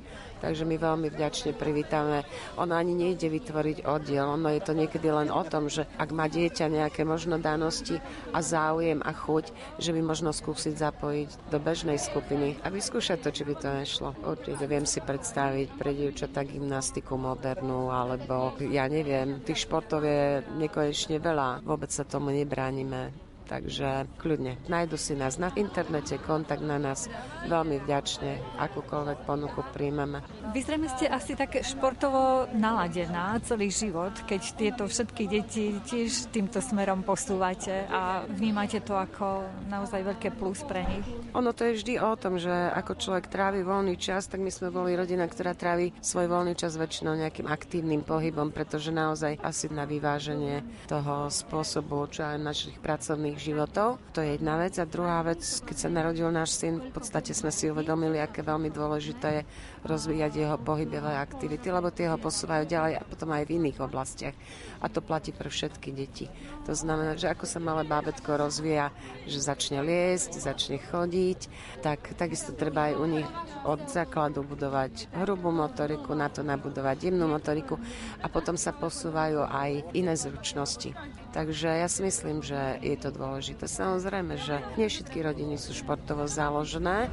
[0.42, 2.26] Takže my veľmi vďačne privítame.
[2.58, 6.26] Ono ani nejde vytvoriť oddiel, ono je to niekedy len o tom, že ak má
[6.26, 8.02] dieťa nejaké možno danosti
[8.34, 13.30] a záujem a chuť, že by možno skúsiť zapojiť do bežnej skupiny a vyskúšať to,
[13.30, 14.10] či by to nešlo.
[14.26, 21.22] Určite viem si predstaviť pre dievčatá gymnastiku modernú, alebo ja neviem, tých športov je nekonečne
[21.22, 21.62] veľa.
[21.62, 24.56] Vôbec sa tomu nebránime takže kľudne.
[24.72, 27.12] Najdu si nás na internete, kontakt na nás.
[27.44, 30.24] Veľmi vďačne, akúkoľvek ponuku príjmeme.
[30.56, 36.64] Vy zrejme ste asi také športovo naladená celý život, keď tieto všetky deti tiež týmto
[36.64, 41.04] smerom posúvate a vnímate to ako naozaj veľké plus pre nich.
[41.36, 44.72] Ono to je vždy o tom, že ako človek trávi voľný čas, tak my sme
[44.72, 49.84] boli rodina, ktorá trávi svoj voľný čas väčšinou nejakým aktívnym pohybom, pretože naozaj asi na
[49.84, 53.98] vyváženie toho spôsobu, čo aj našich pracovných životov.
[54.14, 54.78] To je jedna vec.
[54.78, 58.70] A druhá vec, keď sa narodil náš syn, v podstate sme si uvedomili, aké veľmi
[58.70, 59.42] dôležité je
[59.82, 64.36] rozvíjať jeho pohybové aktivity, lebo tie ho posúvajú ďalej a potom aj v iných oblastiach.
[64.82, 66.26] A to platí pre všetky deti.
[66.66, 68.94] To znamená, že ako sa malé bábetko rozvíja,
[69.26, 71.40] že začne liesť, začne chodiť,
[71.82, 73.28] tak takisto treba aj u nich
[73.66, 77.78] od základu budovať hrubú motoriku, na to nabudovať jemnú motoriku
[78.22, 80.94] a potom sa posúvajú aj iné zručnosti.
[81.34, 83.66] Takže ja si myslím, že je to dôležité.
[83.66, 87.10] Samozrejme, že nie všetky rodiny sú športovo založené,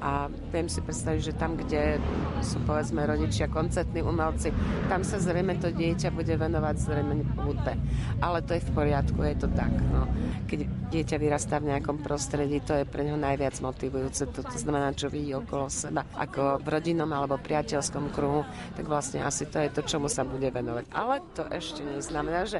[0.00, 2.00] a viem si predstaviť, že tam, kde
[2.40, 4.50] sú povedzme rodičia koncertní umelci,
[4.88, 7.76] tam sa zrejme to dieťa bude venovať zrejme hudbe.
[8.24, 9.72] Ale to je v poriadku, je to tak.
[9.92, 10.08] No.
[10.48, 10.58] Keď
[10.90, 14.32] dieťa vyrastá v nejakom prostredí, to je pre neho najviac motivujúce.
[14.32, 18.42] To, to znamená, čo vidí okolo seba, ako v rodinnom alebo priateľskom kruhu,
[18.74, 20.84] tak vlastne asi to je to, čomu sa bude venovať.
[20.96, 22.58] Ale to ešte neznamená, že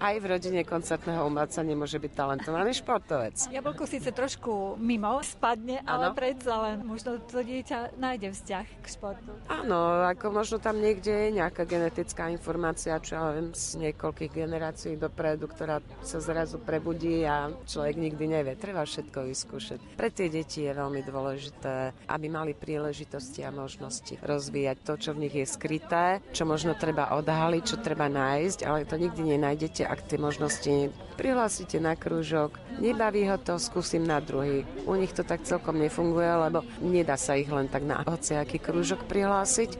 [0.00, 3.52] aj v rodine koncertného umelca nemôže byť talentovaný športovec.
[3.52, 5.88] Jablko síce trošku mimo spadne, ano.
[5.92, 9.30] ale predsa len možno to dieťa nájde vzťah k športu.
[9.52, 14.96] Áno, ako možno tam niekde je nejaká genetická informácia, čo ja viem, z niekoľkých generácií
[14.96, 18.56] dopredu, ktorá sa zrazu prebudí a človek nikdy nevie.
[18.56, 20.00] Treba všetko vyskúšať.
[20.00, 25.28] Pre tie deti je veľmi dôležité, aby mali príležitosti a možnosti rozvíjať to, čo v
[25.28, 30.06] nich je skryté, čo možno treba odhaliť, čo treba nájsť, ale to nikdy nenájdete ak
[30.06, 34.62] tie možnosti prihlásite na krúžok, nebaví ho to, skúsim na druhý.
[34.86, 39.10] U nich to tak celkom nefunguje, lebo nedá sa ich len tak na hociaký krúžok
[39.10, 39.74] prihlásiť.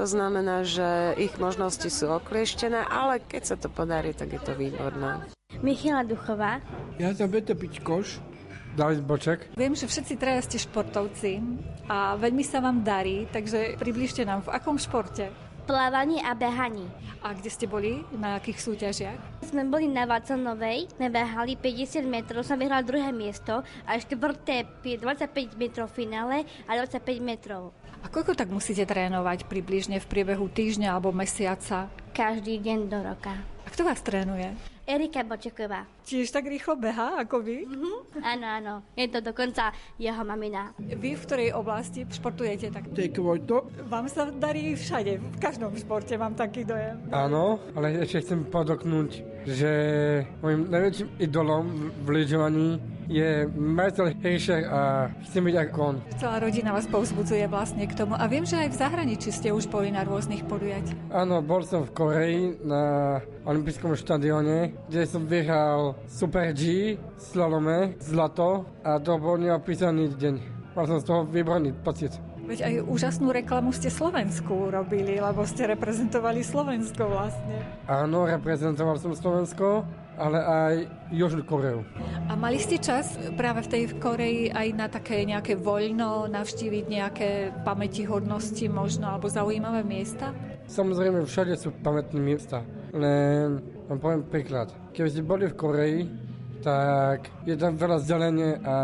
[0.00, 4.56] To znamená, že ich možnosti sú oklieštené, ale keď sa to podarí, tak je to
[4.56, 5.28] výborné.
[5.60, 6.64] Michala Duchová.
[6.96, 8.16] Ja som Beto Pičkoš,
[8.72, 9.52] David Boček.
[9.60, 11.42] Viem, že všetci traja ste športovci
[11.84, 15.49] a veľmi sa vám darí, takže približte nám, v akom športe?
[15.70, 16.90] Plávaní a behaní.
[17.22, 18.02] A kde ste boli?
[18.10, 19.46] Na akých súťažiach?
[19.46, 25.54] Sme boli na Vácanovej, sme behali 50 metrov, som vyhrala druhé miesto a štvrté 25
[25.54, 27.70] metrov v finále a 25 metrov.
[28.02, 31.86] A koľko tak musíte trénovať približne v priebehu týždňa alebo mesiaca?
[32.18, 33.38] Každý deň do roka.
[33.62, 34.50] A kto vás trénuje?
[34.90, 35.86] Erika Bočeková.
[36.02, 37.62] Tiež tak rýchlo beha ako vy?
[37.62, 38.26] Mm-hmm.
[38.26, 38.74] Áno, áno.
[38.98, 39.70] Je to dokonca
[40.02, 40.74] jeho mamina.
[40.82, 42.90] Vy v ktorej oblasti športujete tak?
[42.90, 43.70] Taekwondo.
[43.86, 46.98] Vám sa darí všade, v každom športe mám taký dojem.
[47.14, 49.72] Áno, ale ešte chcem podoknúť, že
[50.44, 55.96] môjim najväčším idolom v lyžovaní je majiteľ Hejšek a chcem byť ako on.
[56.22, 58.14] Celá rodina vás povzbudzuje vlastne k tomu.
[58.14, 61.10] A viem, že aj v zahraničí ste už boli na rôznych podujatiach.
[61.10, 68.70] Áno, bol som v Koreji na olympijskom štadióne, kde som vyhral Super G, slalome, zlato
[68.86, 70.34] a to bol neopísaný deň.
[70.78, 72.14] Mal som z toho výborný pocit.
[72.50, 77.62] Veď aj úžasnú reklamu ste Slovensku robili, lebo ste reprezentovali Slovensko vlastne.
[77.86, 79.86] Áno, reprezentoval som Slovensko
[80.20, 80.74] ale aj
[81.08, 81.80] Južnú Koreu.
[82.28, 87.30] A mali ste čas práve v tej Koreji aj na také nejaké voľno, navštíviť nejaké
[87.64, 90.36] pamätihodnosti možno, alebo zaujímavé miesta?
[90.68, 92.60] Samozrejme, všade sú pamätné miesta.
[92.92, 94.68] Len vám poviem príklad.
[94.92, 96.00] Keby ste boli v Koreji,
[96.60, 98.74] tak je tam veľa zelenie a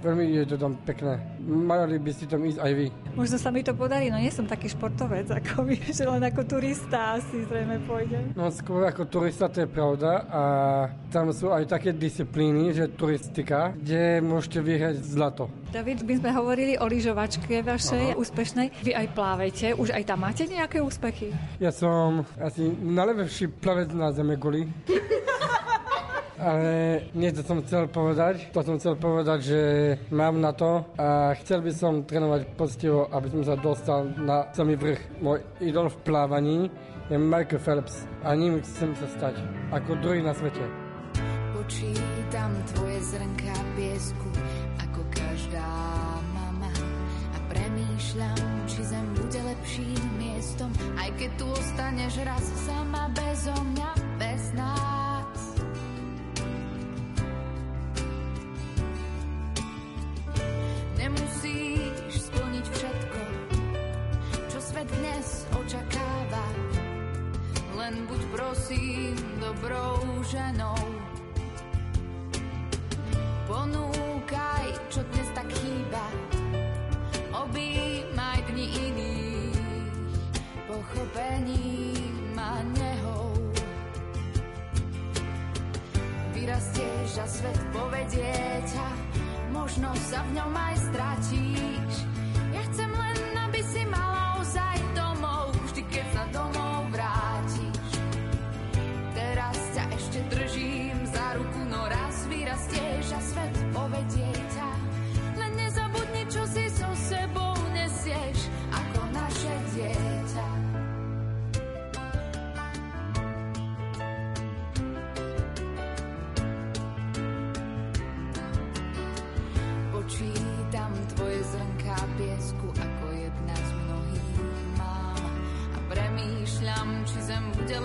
[0.00, 1.20] veľmi je to tam pekné.
[1.46, 2.86] Mali by ste tam ísť aj vy.
[3.14, 6.42] Možno sa mi to podarí, no nie som taký športovec ako vy, že len ako
[6.42, 8.34] turista asi zrejme pôjde.
[8.34, 10.42] No skôr ako turista, to je pravda a
[11.14, 15.46] tam sú aj také disciplíny, že turistika, kde môžete vyhrať zlato.
[15.70, 18.18] David, my sme hovorili o lyžovačke vašej Aha.
[18.18, 18.74] úspešnej.
[18.82, 21.30] Vy aj plávete, už aj tam máte nejaké úspechy?
[21.62, 24.66] Ja som asi najlepší plavec na Zeme guli.
[26.38, 28.52] ale nie to som chcel povedať.
[28.52, 29.60] To som chcel povedať, že
[30.12, 34.76] mám na to a chcel by som trénovať poctivo, aby som sa dostal na samý
[34.76, 35.00] vrch.
[35.20, 36.58] Môj idol v plávaní
[37.08, 39.38] je Michael Phelps a ním chcem sa stať
[39.72, 40.62] ako druhý na svete.
[41.54, 44.30] Počítam tvoje zrnka piesku
[44.86, 45.66] ako každá
[46.30, 46.70] mama
[47.34, 48.38] a premýšľam,
[48.70, 54.95] či zem bude lepším miestom, aj keď tu ostaneš raz sama bezo mňa, bez nás.
[67.86, 70.82] Len buď prosím dobrou ženou.
[73.46, 76.02] Ponúkaj, čo dnes tak chýba,
[77.30, 79.62] objímaj dni iných,
[80.66, 83.38] pochopením a nehou.
[86.34, 88.34] Vyrastieš a svet povedie
[90.16, 91.45] ťa, možno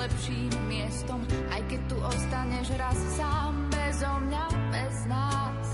[0.02, 1.22] lepším miestom,
[1.54, 5.68] aj keď tu ostaneš raz sám bezo mňa, bez nás.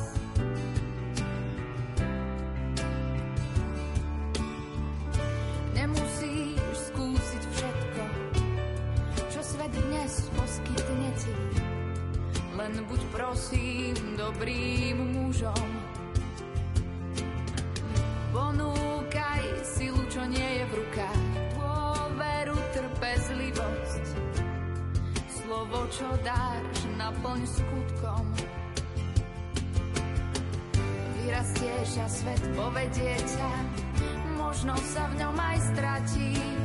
[5.72, 8.04] Nemusíš skúsiť všetko,
[9.32, 11.34] čo svet dnes poskytne ti.
[12.60, 15.77] Len buď prosím dobrým mužom.
[32.28, 33.52] Svet povedie ťa,
[34.36, 36.57] možno sa v ňom aj stratíš.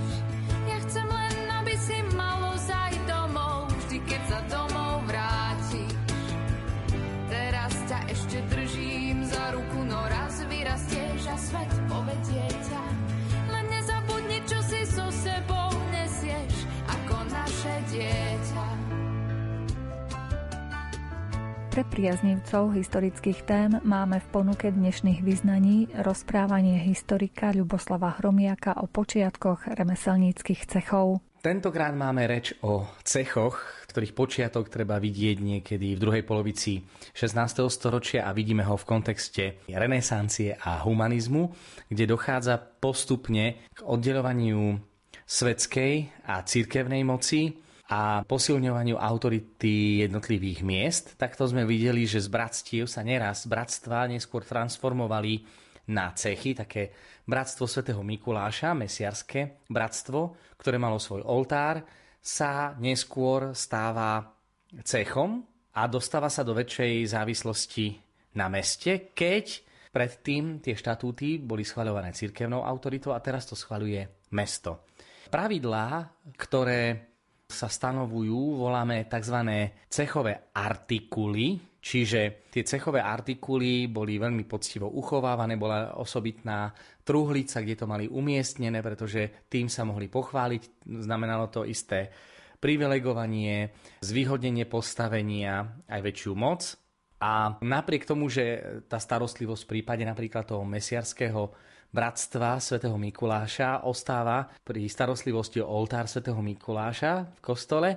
[21.93, 30.73] Priaznivcov historických tém máme v ponuke dnešných vyznaní rozprávanie historika Ľuboslava Hromiaka o počiatkoch remeselníckých
[30.73, 31.21] cechov.
[31.45, 33.61] Tentokrát máme reč o cechoch,
[33.93, 36.81] ktorých počiatok treba vidieť niekedy v druhej polovici
[37.13, 37.69] 16.
[37.69, 41.53] storočia a vidíme ho v kontexte renesancie a humanizmu,
[41.93, 44.81] kde dochádza postupne k oddelovaniu
[45.29, 47.53] svetskej a cirkevnej moci
[47.93, 51.05] a posilňovaniu autority jednotlivých miest.
[51.21, 55.45] Takto sme videli, že z bratstiev sa neraz bratstva neskôr transformovali
[55.93, 56.97] na cechy, také
[57.29, 61.85] bratstvo svätého Mikuláša, mesiarské bratstvo, ktoré malo svoj oltár,
[62.17, 64.25] sa neskôr stáva
[64.81, 65.45] cechom
[65.77, 67.87] a dostáva sa do väčšej závislosti
[68.41, 74.89] na meste, keď predtým tie štatúty boli schvaľované cirkevnou autoritou a teraz to schvaľuje mesto.
[75.29, 76.09] Pravidlá,
[76.41, 77.12] ktoré
[77.53, 79.37] sa stanovujú, voláme tzv.
[79.87, 86.73] cechové artikuly, čiže tie cechové artikuly boli veľmi poctivo uchovávané, bola osobitná
[87.05, 92.09] truhlica, kde to mali umiestnené, pretože tým sa mohli pochváliť, znamenalo to isté
[92.63, 96.79] privilegovanie, zvýhodnenie postavenia, aj väčšiu moc.
[97.23, 101.55] A napriek tomu, že tá starostlivosť v prípade napríklad toho mesiarského
[101.93, 107.91] bratstva svätého Mikuláša ostáva pri starostlivosti o oltár svätého Mikuláša v kostole,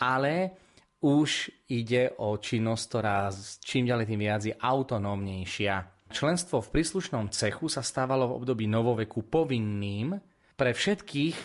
[0.00, 0.56] ale
[1.04, 3.28] už ide o činnosť, ktorá
[3.60, 6.08] čím ďalej tým viac je autonómnejšia.
[6.08, 10.16] Členstvo v príslušnom cechu sa stávalo v období novoveku povinným
[10.56, 11.36] pre všetkých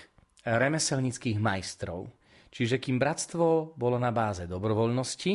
[0.47, 2.07] remeselnických majstrov.
[2.49, 5.33] Čiže kým bratstvo bolo na báze dobrovoľnosti,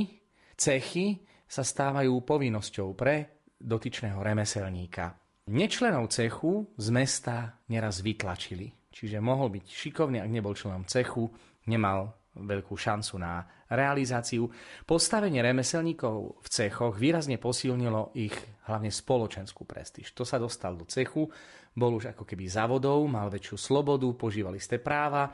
[0.56, 5.23] cechy sa stávajú povinnosťou pre dotyčného remeselníka.
[5.44, 8.72] Nečlenov cechu z mesta neraz vytlačili.
[8.88, 11.28] Čiže mohol byť šikovný, ak nebol členom cechu,
[11.68, 14.48] nemal veľkú šancu na realizáciu.
[14.88, 18.32] Postavenie remeselníkov v cechoch výrazne posilnilo ich
[18.64, 20.16] hlavne spoločenskú prestíž.
[20.16, 21.28] To sa dostal do cechu,
[21.76, 25.28] bol už ako keby závodov, mal väčšiu slobodu, požíval isté práva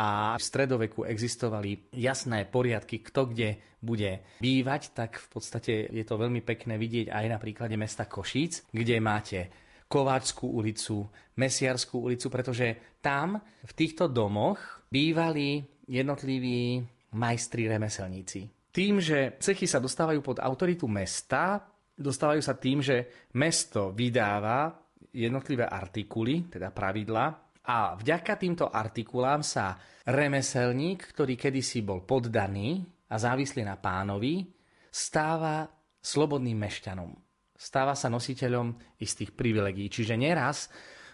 [0.00, 6.16] a v stredoveku existovali jasné poriadky, kto kde bude bývať, tak v podstate je to
[6.16, 9.52] veľmi pekné vidieť aj na príklade mesta Košíc, kde máte
[9.84, 11.04] Kováčskú ulicu,
[11.36, 16.80] Mesiarskú ulicu, pretože tam v týchto domoch bývali jednotliví
[17.12, 18.72] majstri remeselníci.
[18.72, 21.60] Tým, že cechy sa dostávajú pod autoritu mesta,
[21.98, 24.70] dostávajú sa tým, že mesto vydáva
[25.10, 33.14] jednotlivé artikuly, teda pravidla, a vďaka týmto artikulám sa remeselník, ktorý kedysi bol poddaný a
[33.14, 34.42] závislý na pánovi,
[34.90, 35.70] stáva
[36.02, 37.14] slobodným mešťanom.
[37.54, 39.86] Stáva sa nositeľom istých privilegií.
[39.86, 40.66] Čiže neraz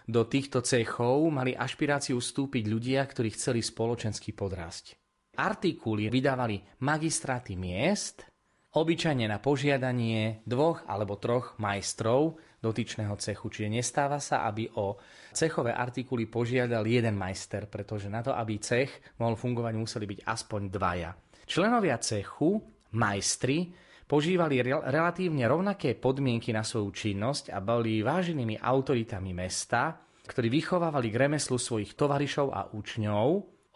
[0.09, 4.97] do týchto cechov mali ašpiráciu vstúpiť ľudia, ktorí chceli spoločensky podrásť.
[5.37, 8.25] Artikuly vydávali magistráty miest,
[8.73, 13.47] obyčajne na požiadanie dvoch alebo troch majstrov dotyčného cechu.
[13.53, 14.97] Čiže nestáva sa, aby o
[15.33, 20.61] cechové artikuly požiadal jeden majster, pretože na to, aby cech mohol fungovať, museli byť aspoň
[20.73, 21.11] dvaja.
[21.47, 22.59] Členovia cechu,
[22.97, 23.71] majstri,
[24.07, 29.95] požívali relatívne rovnaké podmienky na svoju činnosť a boli váženými autoritami mesta,
[30.27, 33.27] ktorí vychovávali k remeslu svojich tovarišov a učňov,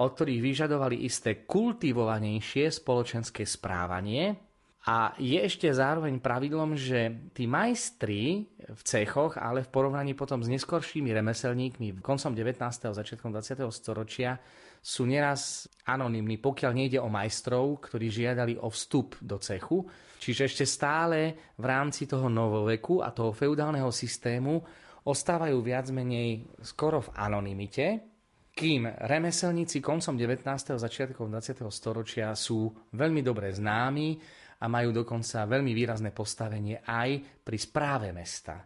[0.01, 4.50] od ktorých vyžadovali isté kultivovanejšie spoločenské správanie,
[4.81, 10.49] a je ešte zároveň pravidlom, že tí majstri v cechoch, ale v porovnaní potom s
[10.49, 12.57] neskoršími remeselníkmi v koncom 19.
[12.65, 13.61] a začiatkom 20.
[13.69, 14.41] storočia
[14.81, 19.85] sú neraz anonymní, pokiaľ nejde o majstrov, ktorí žiadali o vstup do cechu.
[20.17, 24.65] Čiže ešte stále v rámci toho novoveku a toho feudálneho systému
[25.05, 28.11] ostávajú viac menej skoro v anonymite,
[28.51, 30.43] Kým remeselníci koncom 19.
[30.75, 31.71] začiatkom 20.
[31.71, 34.19] storočia sú veľmi dobre známi
[34.61, 38.61] a majú dokonca veľmi výrazné postavenie aj pri správe mesta.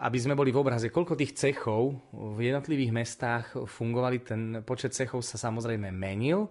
[0.00, 5.22] Aby sme boli v obraze, koľko tých cechov v jednotlivých mestách fungovali, ten počet cechov
[5.22, 6.50] sa samozrejme menil,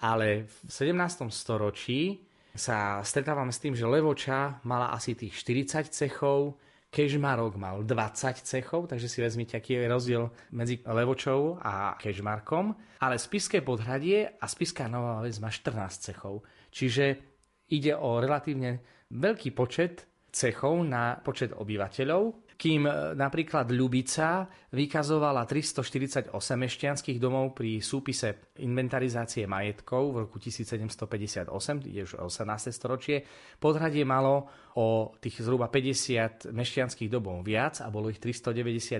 [0.00, 1.28] ale v 17.
[1.28, 2.24] storočí
[2.54, 6.56] sa stretávame s tým, že Levoča mala asi tých 40 cechov,
[6.88, 10.24] Kežmarok mal 20 cechov, takže si vezmite, aký je rozdiel
[10.56, 12.72] medzi Levočou a Kežmarkom.
[13.04, 16.48] Ale Spiské podhradie a Spiská Nová Ves má 14 cechov.
[16.72, 17.27] Čiže
[17.72, 18.80] ide o relatívne
[19.12, 27.78] veľký počet cechov na počet obyvateľov kým e, napríklad Ľubica vykazovala 348 mešťanských domov pri
[27.78, 31.46] súpise inventarizácie majetkov v roku 1758,
[31.86, 32.74] je už 18.
[32.74, 33.22] storočie.
[33.62, 38.98] Podhradie malo o tých zhruba 50 mešťanských domov viac a bolo ich 391.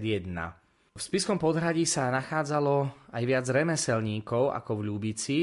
[0.94, 5.38] V Spiskom podhradí sa nachádzalo aj viac remeselníkov ako v Ľubici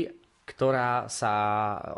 [0.46, 1.34] ktorá sa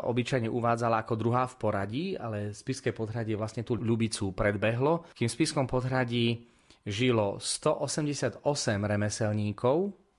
[0.08, 5.36] obyčajne uvádzala ako druhá v poradí, ale Spiské podhradie vlastne tú Ľubicu predbehlo, kým v
[5.36, 6.48] Spiskom podhradí
[6.88, 8.40] žilo 188
[8.80, 9.76] remeselníkov,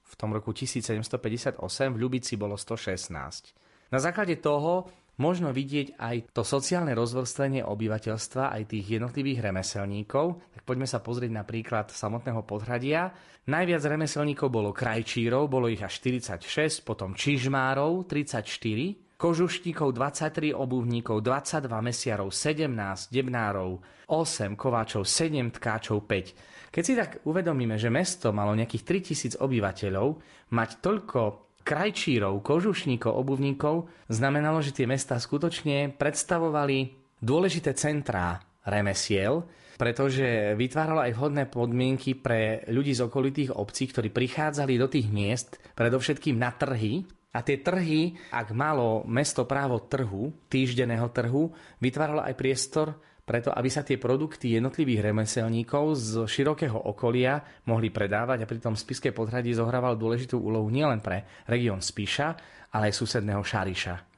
[0.09, 1.57] v tom roku 1758
[1.93, 3.89] v Ľubici bolo 116.
[3.89, 4.85] Na základe toho
[5.19, 10.39] možno vidieť aj to sociálne rozvrstvenie obyvateľstva, aj tých jednotlivých remeselníkov.
[10.55, 13.11] Tak poďme sa pozrieť na príklad samotného podhradia.
[13.45, 21.67] Najviac remeselníkov bolo krajčírov, bolo ich až 46, potom čižmárov 34, kožušníkov 23, obuvníkov 22,
[21.83, 26.71] mesiarov 17, debnárov 8, kováčov 7, tkáčov 5.
[26.71, 29.03] Keď si tak uvedomíme, že mesto malo nejakých
[29.35, 30.07] 3000 obyvateľov,
[30.53, 39.45] mať toľko krajčírov, kožušníkov, obuvníkov znamenalo, že tie mesta skutočne predstavovali dôležité centrá remesiel,
[39.77, 45.61] pretože vytváralo aj vhodné podmienky pre ľudí z okolitých obcí, ktorí prichádzali do tých miest,
[45.77, 52.33] predovšetkým na trhy, a tie trhy, ak malo mesto právo trhu, týždenného trhu, vytváralo aj
[52.33, 52.97] priestor
[53.29, 57.37] preto aby sa tie produkty jednotlivých remeselníkov z širokého okolia
[57.69, 62.33] mohli predávať a pritom Spiské podhradí zohrával dôležitú úlohu nielen pre región Spíša,
[62.73, 64.08] ale aj susedného Šariša.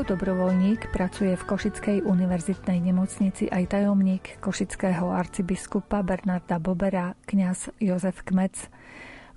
[0.00, 8.24] Ako dobrovoľník pracuje v Košickej univerzitnej nemocnici aj tajomník košického arcibiskupa Bernarda Bobera, kňaz Jozef
[8.24, 8.56] Kmec.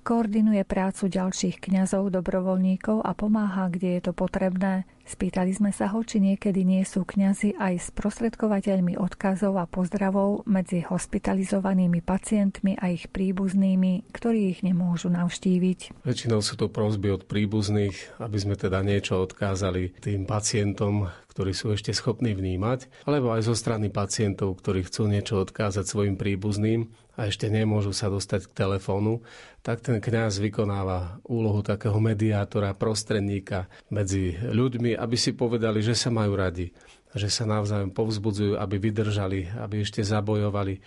[0.04, 4.84] Koordinuje prácu ďalších kňazov, dobrovoľníkov a pomáha, kde je to potrebné.
[5.08, 10.84] Spýtali sme sa ho, či niekedy nie sú kňazi aj sprostredkovateľmi odkazov a pozdravov medzi
[10.84, 16.04] hospitalizovanými pacientmi a ich príbuznými, ktorí ich nemôžu navštíviť.
[16.04, 21.72] Väčšinou sú to prosby od príbuzných, aby sme teda niečo odkázali tým pacientom, ktorí sú
[21.72, 27.30] ešte schopní vnímať, alebo aj zo strany pacientov, ktorí chcú niečo odkázať svojim príbuzným a
[27.30, 29.22] ešte nemôžu sa dostať k telefónu,
[29.62, 36.10] tak ten kňaz vykonáva úlohu takého mediátora, prostredníka medzi ľuďmi, aby si povedali, že sa
[36.10, 36.74] majú radi,
[37.14, 40.82] že sa navzájom povzbudzujú, aby vydržali, aby ešte zabojovali,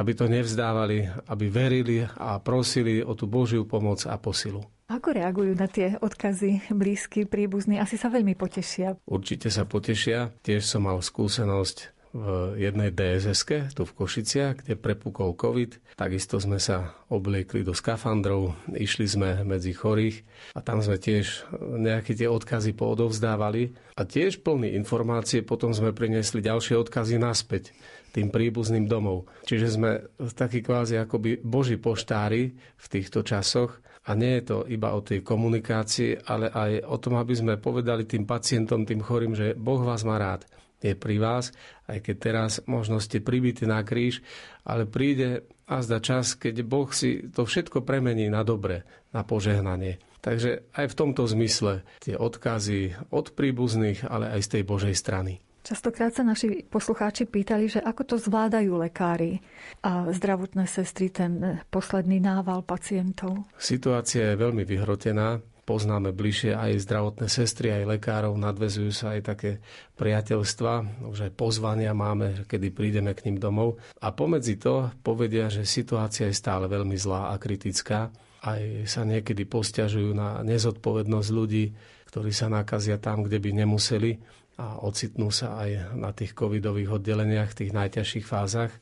[0.00, 4.64] aby to nevzdávali, aby verili a prosili o tú Božiu pomoc a posilu.
[4.90, 7.78] Ako reagujú na tie odkazy blízky, príbuzní?
[7.78, 8.98] Asi sa veľmi potešia.
[9.06, 10.34] Určite sa potešia.
[10.42, 15.94] Tiež som mal skúsenosť v jednej dss tu v Košiciach, kde prepukol COVID.
[15.94, 20.26] Takisto sme sa obliekli do skafandrov, išli sme medzi chorých
[20.58, 26.42] a tam sme tiež nejaké tie odkazy poodovzdávali a tiež plný informácie potom sme priniesli
[26.42, 27.70] ďalšie odkazy naspäť
[28.10, 29.30] tým príbuzným domov.
[29.46, 29.90] Čiže sme
[30.34, 35.22] takí kvázi akoby boží poštári v týchto časoch a nie je to iba o tej
[35.22, 40.02] komunikácii, ale aj o tom, aby sme povedali tým pacientom, tým chorým, že Boh vás
[40.02, 40.42] má rád
[40.80, 41.52] je pri vás,
[41.86, 44.24] aj keď teraz možno ste pribití na kríž,
[44.64, 48.82] ale príde a zda čas, keď Boh si to všetko premení na dobre,
[49.14, 50.02] na požehnanie.
[50.20, 55.40] Takže aj v tomto zmysle tie odkazy od príbuzných, ale aj z tej Božej strany.
[55.60, 59.44] Častokrát sa naši poslucháči pýtali, že ako to zvládajú lekári
[59.84, 63.44] a zdravotné sestry ten posledný nával pacientov.
[63.60, 65.36] Situácia je veľmi vyhrotená
[65.70, 69.50] poznáme bližšie aj zdravotné sestry, aj lekárov, nadvezujú sa aj také
[69.94, 73.78] priateľstva, už aj pozvania máme, kedy prídeme k ním domov.
[74.02, 78.10] A pomedzi to povedia, že situácia je stále veľmi zlá a kritická.
[78.42, 81.70] Aj sa niekedy posťažujú na nezodpovednosť ľudí,
[82.10, 84.18] ktorí sa nakazia tam, kde by nemuseli
[84.58, 88.74] a ocitnú sa aj na tých covidových oddeleniach, tých najťažších fázach.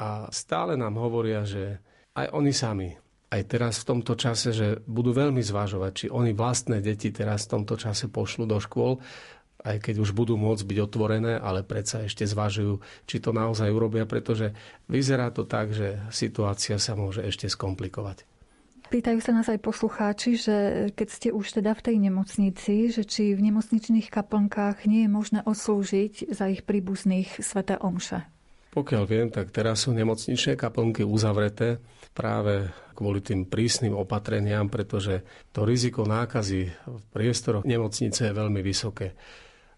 [0.00, 1.84] A stále nám hovoria, že
[2.16, 2.88] aj oni sami
[3.30, 7.58] aj teraz v tomto čase, že budú veľmi zvažovať, či oni vlastné deti teraz v
[7.58, 8.98] tomto čase pošlu do škôl,
[9.62, 14.08] aj keď už budú môcť byť otvorené, ale predsa ešte zvažujú, či to naozaj urobia,
[14.08, 14.56] pretože
[14.90, 18.26] vyzerá to tak, že situácia sa môže ešte skomplikovať.
[18.90, 20.56] Pýtajú sa nás aj poslucháči, že
[20.98, 25.40] keď ste už teda v tej nemocnici, že či v nemocničných kaplnkách nie je možné
[25.46, 28.26] odslúžiť za ich príbuzných sveté omše.
[28.70, 31.82] Pokiaľ viem, tak teraz sú nemocničné kaplnky uzavreté
[32.14, 39.18] práve kvôli tým prísnym opatreniam, pretože to riziko nákazy v priestoroch nemocnice je veľmi vysoké.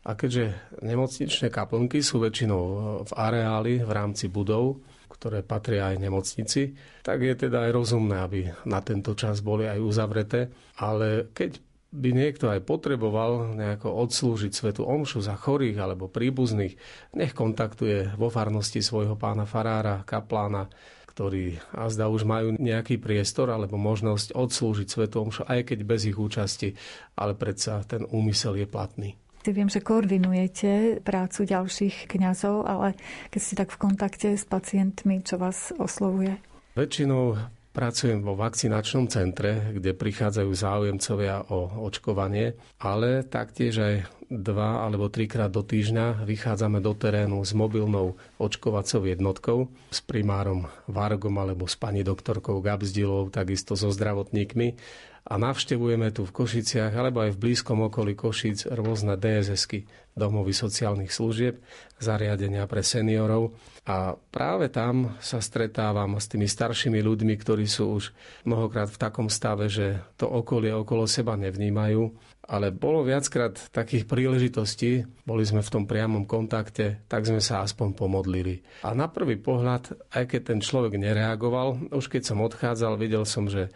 [0.02, 2.62] A keďže nemocničné kaplnky sú väčšinou
[3.06, 6.74] v areáli v rámci budov, ktoré patria aj nemocnici,
[7.06, 10.50] tak je teda aj rozumné, aby na tento čas boli aj uzavreté.
[10.82, 11.62] Ale keď
[11.92, 16.74] by niekto aj potreboval nejako odslúžiť svetu omšu za chorých alebo príbuzných,
[17.12, 20.72] nech kontaktuje vo farnosti svojho pána farára, kaplána,
[21.12, 26.72] ktorí azda už majú nejaký priestor alebo možnosť odslúžiť svetom, aj keď bez ich účasti,
[27.20, 29.10] ale predsa ten úmysel je platný.
[29.42, 32.94] Viem, že koordinujete prácu ďalších kňazov, ale
[33.34, 36.38] keď ste tak v kontakte s pacientmi, čo vás oslovuje?
[36.78, 37.36] Väčšinou
[37.72, 43.94] Pracujem vo vakcinačnom centre, kde prichádzajú záujemcovia o očkovanie, ale taktiež aj
[44.28, 49.58] dva alebo trikrát do týždňa vychádzame do terénu s mobilnou očkovacou jednotkou,
[49.88, 54.76] s primárom Vargom alebo s pani doktorkou Gabzdilou, takisto so zdravotníkmi
[55.22, 59.86] a navštevujeme tu v Košiciach alebo aj v blízkom okolí Košic rôzne DSSky,
[60.18, 61.62] domovy sociálnych služieb,
[62.02, 63.54] zariadenia pre seniorov.
[63.82, 68.14] A práve tam sa stretávam s tými staršími ľuďmi, ktorí sú už
[68.46, 72.14] mnohokrát v takom stave, že to okolie okolo seba nevnímajú.
[72.46, 77.94] Ale bolo viackrát takých príležitostí, boli sme v tom priamom kontakte, tak sme sa aspoň
[77.94, 78.62] pomodlili.
[78.86, 83.50] A na prvý pohľad, aj keď ten človek nereagoval, už keď som odchádzal, videl som,
[83.50, 83.70] že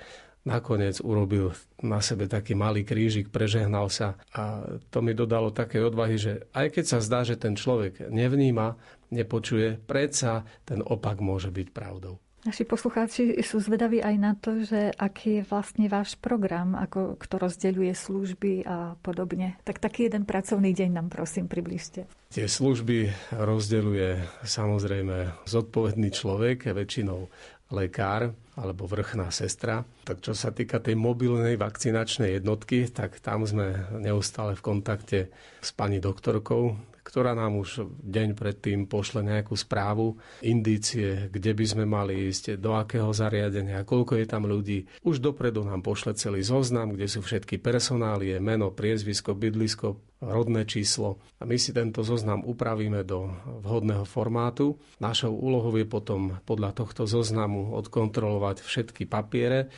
[0.47, 6.17] nakoniec urobil na sebe taký malý krížik, prežehnal sa a to mi dodalo také odvahy,
[6.17, 8.79] že aj keď sa zdá, že ten človek nevníma,
[9.11, 12.23] nepočuje, predsa ten opak môže byť pravdou.
[12.47, 17.43] Naši poslucháči sú zvedaví aj na to, že aký je vlastne váš program, ako kto
[17.43, 19.59] rozdeľuje služby a podobne.
[19.67, 22.07] Tak taký jeden pracovný deň nám prosím približte.
[22.31, 27.27] Tie služby rozdeľuje samozrejme zodpovedný človek, väčšinou
[27.71, 29.85] lekár alebo vrchná sestra.
[30.07, 35.19] Tak čo sa týka tej mobilnej vakcinačnej jednotky, tak tam sme neustále v kontakte
[35.61, 36.79] s pani doktorkou,
[37.17, 42.77] ktorá nám už deň predtým pošle nejakú správu, indície, kde by sme mali ísť, do
[42.77, 44.85] akého zariadenia, koľko je tam ľudí.
[45.01, 51.17] Už dopredu nám pošle celý zoznam, kde sú všetky personálie, meno, priezvisko, bydlisko, rodné číslo.
[51.41, 53.33] A my si tento zoznam upravíme do
[53.65, 54.77] vhodného formátu.
[55.01, 59.73] Našou úlohou je potom podľa tohto zoznamu odkontrolovať všetky papiere,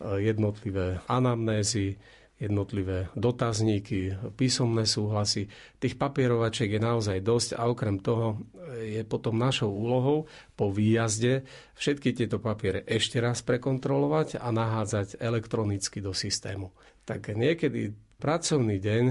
[0.00, 2.00] jednotlivé anamnézy,
[2.38, 5.50] jednotlivé dotazníky, písomné súhlasy.
[5.82, 8.38] Tých papierovačiek je naozaj dosť a okrem toho
[8.78, 11.42] je potom našou úlohou po výjazde
[11.74, 16.70] všetky tieto papiere ešte raz prekontrolovať a nahádzať elektronicky do systému.
[17.02, 19.04] Tak niekedy pracovný deň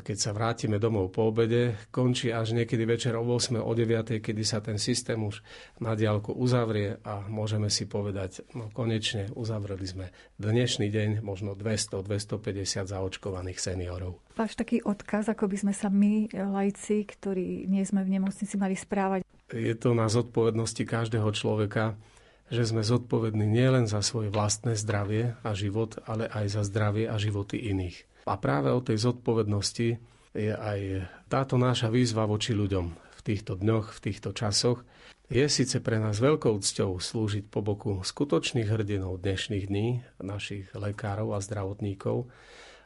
[0.00, 3.60] keď sa vrátime domov po obede, končí až niekedy večer o 8.
[3.60, 4.24] o 9.
[4.24, 5.44] kedy sa ten systém už
[5.84, 10.06] na diálku uzavrie a môžeme si povedať, no konečne uzavreli sme
[10.40, 14.16] dnešný deň možno 200-250 zaočkovaných seniorov.
[14.32, 18.72] Váš taký odkaz, ako by sme sa my, lajci, ktorí nie sme v nemocnici, mali
[18.72, 19.20] správať?
[19.52, 22.00] Je to na zodpovednosti každého človeka,
[22.48, 27.20] že sme zodpovední nielen za svoje vlastné zdravie a život, ale aj za zdravie a
[27.20, 28.08] životy iných.
[28.26, 29.88] A práve o tej zodpovednosti
[30.32, 34.86] je aj táto náša výzva voči ľuďom v týchto dňoch, v týchto časoch.
[35.32, 41.32] Je síce pre nás veľkou cťou slúžiť po boku skutočných hrdinov dnešných dní, našich lekárov
[41.32, 42.28] a zdravotníkov,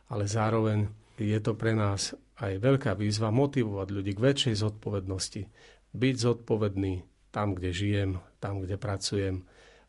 [0.06, 0.86] ale zároveň
[1.18, 5.42] je to pre nás aj veľká výzva motivovať ľudí k väčšej zodpovednosti.
[5.96, 9.42] Byť zodpovedný tam, kde žijem, tam, kde pracujem,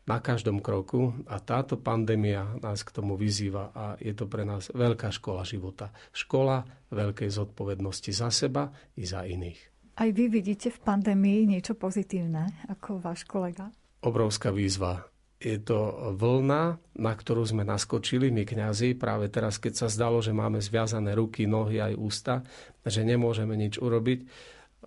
[0.08, 4.72] na každom kroku a táto pandémia nás k tomu vyzýva a je to pre nás
[4.72, 5.92] veľká škola života.
[6.16, 9.60] Škola veľkej zodpovednosti za seba i za iných.
[10.00, 13.68] Aj vy vidíte v pandémii niečo pozitívne, ako váš kolega?
[14.00, 15.04] Obrovská výzva.
[15.38, 20.34] Je to vlna, na ktorú sme naskočili my kňazi práve teraz, keď sa zdalo, že
[20.34, 22.34] máme zviazané ruky, nohy aj ústa,
[22.82, 24.26] že nemôžeme nič urobiť.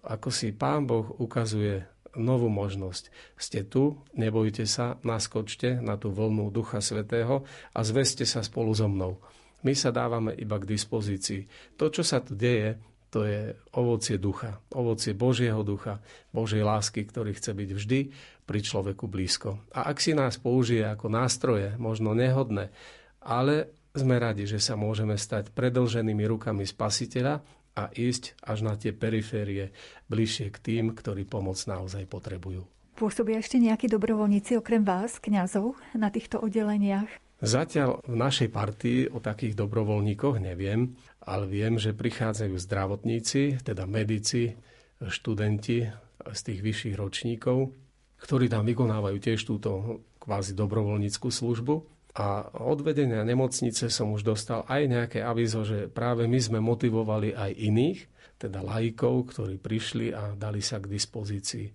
[0.02, 1.88] Ako si Pán Boh ukazuje
[2.18, 3.14] novú možnosť.
[3.38, 8.88] Ste tu, nebojte sa, naskočte na tú vlnu Ducha Svetého a zveste sa spolu so
[8.88, 9.20] mnou.
[9.62, 11.46] My sa dávame iba k dispozícii.
[11.78, 12.82] To, čo sa tu deje,
[13.12, 16.00] to je ovocie ducha, ovocie Božieho ducha,
[16.32, 18.00] Božej lásky, ktorý chce byť vždy
[18.48, 19.60] pri človeku blízko.
[19.76, 22.72] A ak si nás použije ako nástroje, možno nehodné,
[23.20, 27.44] ale sme radi, že sa môžeme stať predlženými rukami spasiteľa
[27.78, 29.72] a ísť až na tie periférie,
[30.12, 32.68] bližšie k tým, ktorí pomoc naozaj potrebujú.
[33.00, 37.10] Pôsobia ešte nejakí dobrovoľníci okrem vás, kňazov, na týchto oddeleniach?
[37.42, 40.94] Zatiaľ v našej partii o takých dobrovoľníkoch neviem,
[41.26, 44.54] ale viem, že prichádzajú zdravotníci, teda medici,
[45.02, 45.90] študenti
[46.22, 47.74] z tých vyšších ročníkov,
[48.22, 54.68] ktorí tam vykonávajú tiež túto kvázi dobrovoľníckú službu a od vedenia nemocnice som už dostal
[54.68, 58.00] aj nejaké avizo, že práve my sme motivovali aj iných,
[58.36, 61.68] teda laikov, ktorí prišli a dali sa k dispozícii.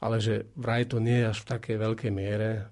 [0.00, 2.70] Ale že vraj to nie je až v takej veľkej miere,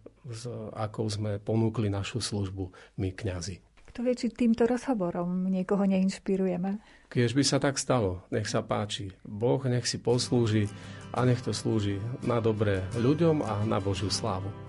[0.76, 3.56] ako sme ponúkli našu službu my kňazi.
[3.88, 6.78] Kto vie, či týmto rozhovorom niekoho neinšpirujeme?
[7.08, 9.10] Keď by sa tak stalo, nech sa páči.
[9.24, 10.68] Boh nech si poslúži
[11.16, 14.67] a nech to slúži na dobré ľuďom a na Božiu slávu.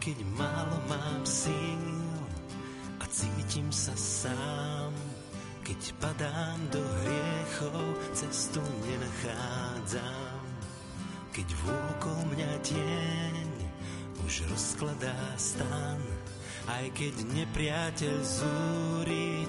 [0.00, 2.24] Keď málo mám síl
[2.98, 4.96] a cítim sa sám,
[5.60, 7.84] keď padám do hriechov,
[8.16, 10.40] cestu nenachádzam.
[11.36, 13.48] Keď vôkol mňa tieň
[14.24, 16.00] už rozkladá stan,
[16.64, 19.44] aj keď nepriateľ zúri,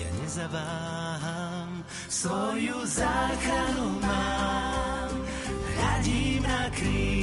[0.00, 5.12] ja nezaváham, svoju záchranu mám
[5.76, 7.19] hľadím na kríž,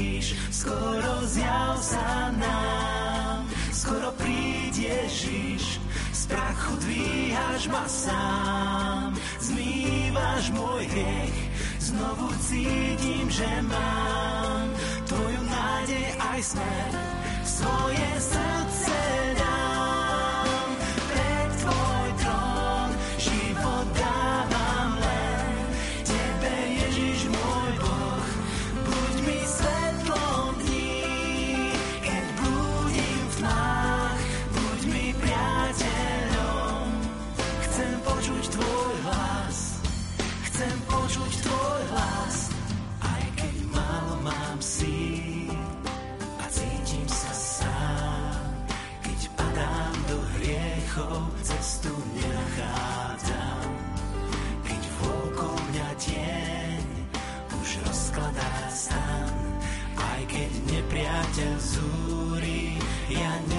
[0.57, 5.77] skoro zjav sa nám, skoro príď Ježiš,
[6.09, 11.37] z prachu dvíhaš ma sám, zmývaš môj hriech,
[11.77, 14.65] znovu cítim, že mám
[15.05, 16.91] tvoju nádej aj smer,
[17.45, 18.97] svoje srdce
[19.37, 19.56] dám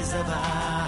[0.09, 0.88] survive.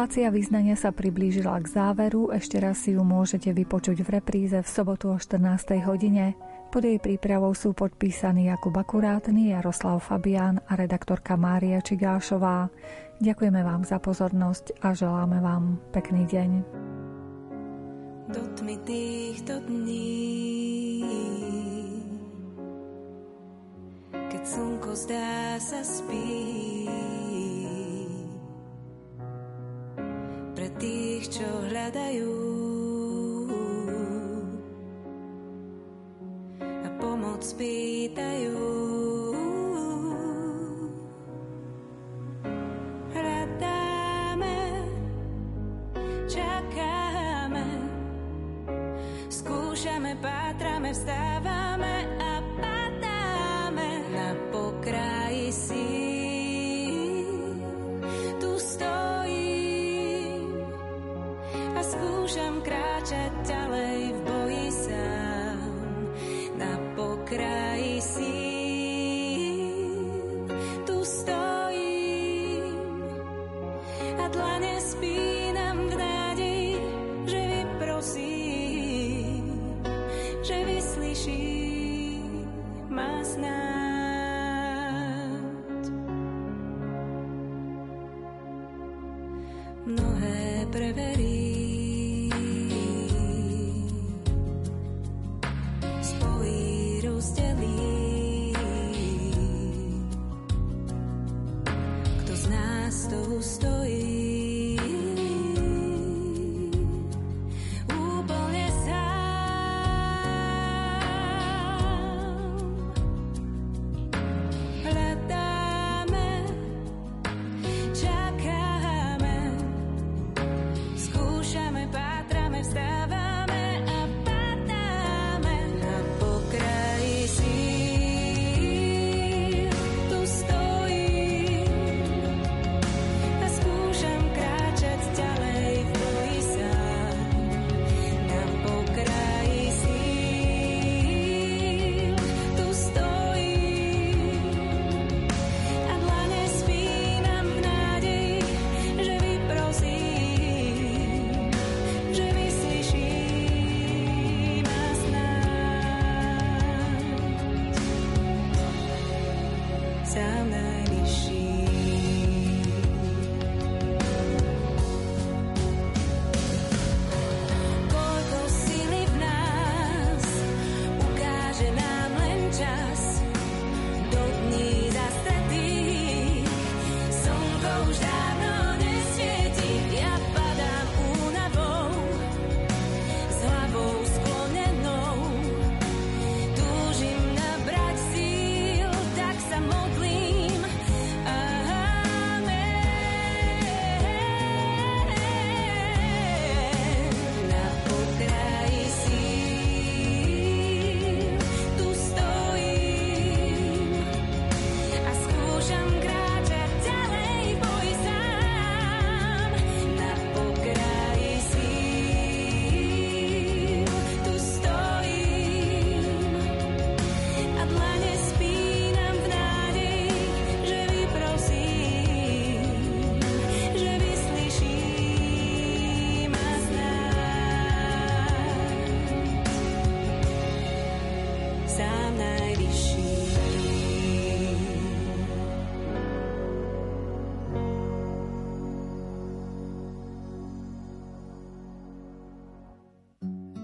[0.00, 4.64] Relácia význania sa priblížila k záveru, ešte raz si ju môžete vypočuť v repríze v
[4.64, 5.76] sobotu o 14.
[5.84, 6.40] hodine.
[6.72, 12.72] Pod jej prípravou sú podpísaní Jakub Akurátny, Jaroslav Fabián a redaktorka Mária Čigášová.
[13.20, 16.50] Ďakujeme vám za pozornosť a želáme vám pekný deň.
[18.32, 21.04] Do tmy týchto dní
[24.16, 26.88] Keď slnko zdá sa spí